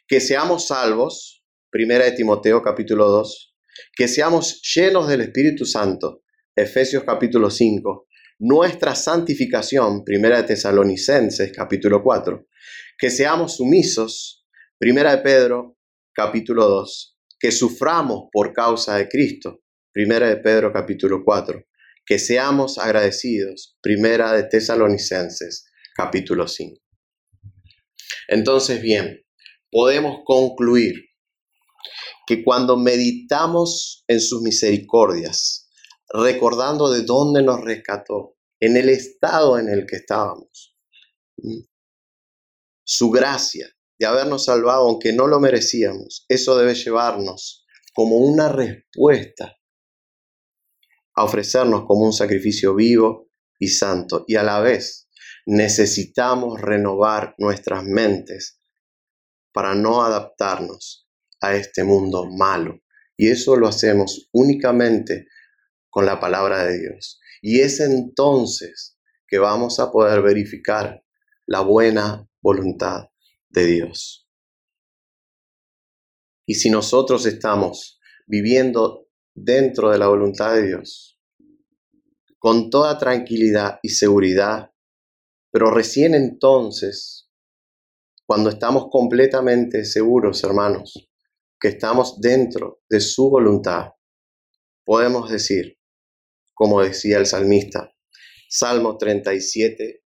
que 0.08 0.20
seamos 0.20 0.66
salvos, 0.66 1.44
primera 1.70 2.06
de 2.06 2.12
Timoteo 2.12 2.62
capítulo 2.62 3.08
2, 3.08 3.56
que 3.94 4.08
seamos 4.08 4.62
llenos 4.74 5.06
del 5.06 5.20
Espíritu 5.20 5.66
Santo, 5.66 6.22
Efesios 6.56 7.04
capítulo 7.04 7.50
5, 7.50 8.08
nuestra 8.38 8.94
santificación, 8.94 10.02
primera 10.02 10.38
de 10.38 10.44
Tesalonicenses 10.44 11.52
capítulo 11.54 12.02
4, 12.02 12.46
que 13.00 13.08
seamos 13.08 13.56
sumisos, 13.56 14.44
primera 14.78 15.16
de 15.16 15.22
Pedro, 15.22 15.78
capítulo 16.14 16.68
2, 16.68 17.18
que 17.38 17.50
suframos 17.50 18.24
por 18.30 18.52
causa 18.52 18.96
de 18.98 19.08
Cristo, 19.08 19.62
primera 19.90 20.28
de 20.28 20.36
Pedro, 20.36 20.70
capítulo 20.70 21.22
4, 21.24 21.64
que 22.04 22.18
seamos 22.18 22.76
agradecidos, 22.76 23.78
primera 23.80 24.34
de 24.34 24.42
Tesalonicenses, 24.42 25.64
capítulo 25.96 26.46
5. 26.46 26.76
Entonces, 28.28 28.82
bien, 28.82 29.24
podemos 29.70 30.18
concluir 30.26 30.96
que 32.26 32.44
cuando 32.44 32.76
meditamos 32.76 34.04
en 34.08 34.20
sus 34.20 34.42
misericordias, 34.42 35.70
recordando 36.12 36.90
de 36.90 37.00
dónde 37.00 37.42
nos 37.42 37.62
rescató, 37.62 38.36
en 38.60 38.76
el 38.76 38.90
estado 38.90 39.58
en 39.58 39.70
el 39.70 39.86
que 39.86 39.96
estábamos, 39.96 40.76
su 42.92 43.08
gracia 43.08 43.72
de 44.00 44.06
habernos 44.06 44.46
salvado 44.46 44.88
aunque 44.88 45.12
no 45.12 45.28
lo 45.28 45.38
merecíamos, 45.38 46.24
eso 46.28 46.58
debe 46.58 46.74
llevarnos 46.74 47.64
como 47.94 48.16
una 48.16 48.48
respuesta 48.48 49.56
a 51.14 51.22
ofrecernos 51.22 51.84
como 51.86 52.04
un 52.04 52.12
sacrificio 52.12 52.74
vivo 52.74 53.30
y 53.60 53.68
santo. 53.68 54.24
Y 54.26 54.34
a 54.34 54.42
la 54.42 54.58
vez 54.58 55.08
necesitamos 55.46 56.60
renovar 56.60 57.36
nuestras 57.38 57.84
mentes 57.84 58.60
para 59.52 59.76
no 59.76 60.02
adaptarnos 60.02 61.08
a 61.40 61.54
este 61.54 61.84
mundo 61.84 62.26
malo. 62.28 62.80
Y 63.16 63.28
eso 63.28 63.54
lo 63.54 63.68
hacemos 63.68 64.28
únicamente 64.32 65.28
con 65.90 66.06
la 66.06 66.18
palabra 66.18 66.64
de 66.64 66.76
Dios. 66.76 67.20
Y 67.40 67.60
es 67.60 67.78
entonces 67.78 68.98
que 69.28 69.38
vamos 69.38 69.78
a 69.78 69.92
poder 69.92 70.22
verificar 70.22 71.04
la 71.46 71.60
buena 71.60 72.29
voluntad 72.42 73.10
de 73.48 73.66
Dios. 73.66 74.28
Y 76.46 76.54
si 76.54 76.70
nosotros 76.70 77.26
estamos 77.26 78.00
viviendo 78.26 79.08
dentro 79.34 79.90
de 79.90 79.98
la 79.98 80.08
voluntad 80.08 80.54
de 80.54 80.66
Dios, 80.66 81.18
con 82.38 82.70
toda 82.70 82.98
tranquilidad 82.98 83.78
y 83.82 83.90
seguridad, 83.90 84.72
pero 85.52 85.70
recién 85.70 86.14
entonces, 86.14 87.30
cuando 88.24 88.50
estamos 88.50 88.86
completamente 88.90 89.84
seguros, 89.84 90.42
hermanos, 90.42 91.10
que 91.60 91.68
estamos 91.68 92.20
dentro 92.20 92.82
de 92.88 93.00
su 93.00 93.28
voluntad, 93.28 93.90
podemos 94.84 95.30
decir, 95.30 95.78
como 96.54 96.82
decía 96.82 97.18
el 97.18 97.26
salmista, 97.26 97.92
Salmo 98.48 98.96
37, 98.96 100.02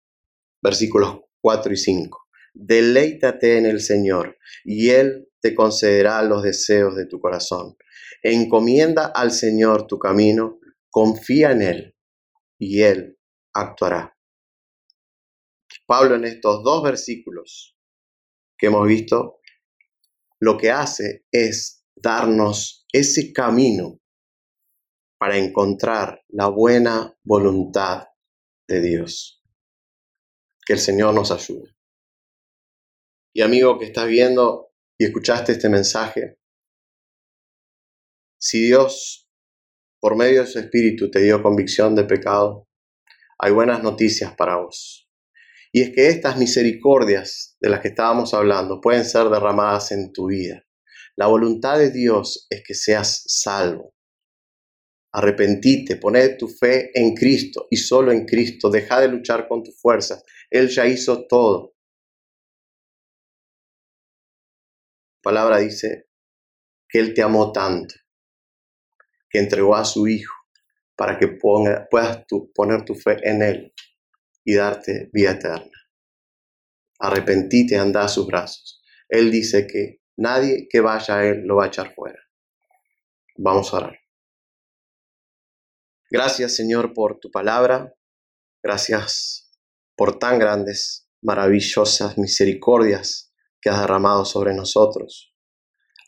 versículos 0.61 1.20
4 1.40 1.73
y 1.73 1.77
5. 1.77 2.23
Deleítate 2.55 3.59
en 3.59 3.67
el 3.67 3.81
Señor 3.81 4.38
y 4.64 4.90
Él 4.90 5.29
te 5.40 5.55
concederá 5.55 6.23
los 6.23 6.43
deseos 6.43 6.95
de 6.97 7.07
tu 7.07 7.21
corazón. 7.21 7.77
Encomienda 8.23 9.07
al 9.07 9.33
Señor 9.33 9.87
tu 9.87 9.99
camino, 9.99 10.61
confía 10.88 11.51
en 11.51 11.62
Él 11.62 11.97
y 12.59 12.83
Él 12.83 13.19
actuará. 13.53 14.17
Pablo 15.87 16.14
en 16.14 16.25
estos 16.25 16.62
dos 16.62 16.83
versículos 16.83 17.77
que 18.57 18.69
hemos 18.69 18.87
visto, 18.87 19.40
lo 20.38 20.57
que 20.57 20.71
hace 20.71 21.27
es 21.31 21.85
darnos 21.97 22.87
ese 22.93 23.33
camino 23.33 24.01
para 25.19 25.37
encontrar 25.37 26.23
la 26.29 26.49
buena 26.49 27.19
voluntad 27.25 28.05
de 28.69 28.81
Dios. 28.81 29.43
Que 30.64 30.75
el 30.75 30.79
Señor 30.79 31.14
nos 31.14 31.31
ayude. 31.31 31.73
Y 33.37 33.42
amigo 33.42 33.81
que 33.81 33.87
estás 33.87 34.07
viendo 34.07 34.70
y 34.97 35.07
escuchaste 35.07 35.53
este 35.53 35.68
mensaje, 35.68 36.38
si 38.38 38.66
Dios, 38.66 39.29
por 40.01 40.16
medio 40.16 40.42
de 40.42 40.47
su 40.47 40.61
Espíritu, 40.61 41.11
te 41.11 41.18
dio 41.20 41.42
convicción 41.42 41.97
de 41.97 42.05
pecado, 42.05 42.68
hay 43.40 43.51
buenas 43.51 43.83
noticias 43.83 44.37
para 44.37 44.59
vos. 44.59 45.11
Y 45.73 45.83
es 45.83 45.90
que 45.90 46.07
estas 46.07 46.37
misericordias 46.37 47.57
de 47.61 47.70
las 47.70 47.81
que 47.81 47.88
estábamos 47.88 48.35
hablando 48.35 48.81
pueden 48.81 49.05
ser 49.05 49.29
derramadas 49.29 49.90
en 49.90 50.12
tu 50.12 50.27
vida. 50.27 50.64
La 51.16 51.27
voluntad 51.27 51.79
de 51.79 51.90
Dios 51.90 52.47
es 52.49 52.62
que 52.64 52.75
seas 52.75 53.25
salvo. 53.27 53.97
Arrepentite, 55.12 55.97
poned 55.97 56.37
tu 56.38 56.47
fe 56.47 56.92
en 56.94 57.16
Cristo 57.16 57.66
y 57.68 57.79
solo 57.79 58.12
en 58.12 58.27
Cristo. 58.27 58.70
Deja 58.70 59.01
de 59.01 59.09
luchar 59.09 59.49
con 59.49 59.64
tus 59.64 59.77
fuerzas. 59.81 60.23
Él 60.51 60.68
ya 60.68 60.87
hizo 60.87 61.27
todo. 61.27 61.73
Palabra 65.24 65.58
dice 65.58 66.10
que 66.87 67.00
Él 67.00 67.14
te 67.14 67.22
amó 67.22 67.50
tanto, 67.50 67.94
que 69.28 69.40
entregó 69.40 69.74
a 69.74 69.84
su 69.84 70.06
Hijo 70.06 70.34
para 70.94 71.18
que 71.18 71.26
puedas 71.26 72.26
poner 72.54 72.84
tu 72.84 72.94
fe 72.94 73.16
en 73.28 73.42
Él 73.42 73.74
y 74.44 74.54
darte 74.54 75.10
vida 75.12 75.32
eterna. 75.32 75.72
Arrepentite, 77.00 77.76
anda 77.76 78.04
a 78.04 78.08
sus 78.08 78.26
brazos. 78.26 78.82
Él 79.08 79.32
dice 79.32 79.66
que 79.66 80.02
nadie 80.16 80.68
que 80.70 80.80
vaya 80.80 81.16
a 81.16 81.26
Él 81.26 81.42
lo 81.44 81.56
va 81.56 81.64
a 81.64 81.68
echar 81.68 81.92
fuera. 81.94 82.20
Vamos 83.37 83.72
a 83.72 83.78
orar. 83.78 83.98
Gracias 86.10 86.54
Señor 86.54 86.92
por 86.92 87.18
tu 87.18 87.30
palabra. 87.30 87.94
Gracias 88.62 89.50
por 89.96 90.18
tan 90.18 90.38
grandes, 90.38 91.08
maravillosas 91.22 92.16
misericordias 92.18 93.23
que 93.64 93.70
has 93.70 93.81
derramado 93.81 94.27
sobre 94.27 94.53
nosotros. 94.53 95.35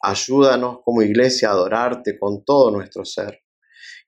Ayúdanos 0.02 0.80
como 0.84 1.00
iglesia 1.00 1.48
a 1.48 1.52
adorarte 1.52 2.18
con 2.18 2.44
todo 2.44 2.70
nuestro 2.70 3.06
ser 3.06 3.46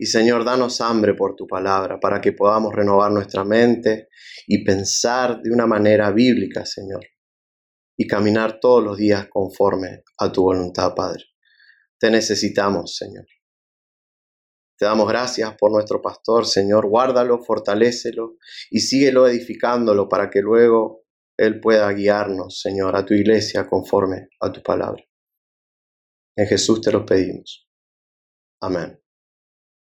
y 0.01 0.07
Señor, 0.07 0.45
danos 0.45 0.81
hambre 0.81 1.15
por 1.15 1.35
tu 1.35 1.47
palabra 1.49 1.99
para 1.99 2.21
que 2.21 2.33
podamos 2.33 2.73
renovar 2.73 3.11
nuestra 3.11 3.45
mente 3.45 4.09
y 4.47 4.65
pensar 4.65 5.43
de 5.43 5.51
una 5.51 5.67
manera 5.67 6.13
bíblica, 6.13 6.65
Señor, 6.65 7.05
y 7.97 8.07
caminar 8.07 8.61
todos 8.61 8.83
los 8.85 8.97
días 8.97 9.27
conforme 9.29 10.05
a 10.19 10.31
tu 10.31 10.43
voluntad, 10.43 10.95
Padre. 10.95 11.25
Te 11.99 12.13
necesitamos, 12.13 12.97
Señor. 12.97 13.27
Te 14.77 14.85
damos 14.85 15.09
gracias 15.09 15.57
por 15.59 15.73
nuestro 15.73 16.01
pastor, 16.01 16.47
Señor. 16.47 16.87
Guárdalo, 16.87 17.43
fortalécelo 17.43 18.37
y 18.71 18.79
síguelo 18.79 19.27
edificándolo 19.27 20.09
para 20.09 20.31
que 20.31 20.41
luego 20.41 21.03
Él 21.39 21.61
pueda 21.61 21.91
guiarnos, 21.93 22.61
Señor, 22.61 22.97
a 22.97 23.05
tu 23.05 23.15
iglesia 23.15 23.67
conforme 23.69 24.29
a 24.41 24.51
tu 24.51 24.63
palabra. 24.63 25.03
En 26.37 26.47
Jesús 26.47 26.81
te 26.81 26.93
lo 26.93 27.07
pedimos. 27.07 27.69
Amén. 28.61 29.01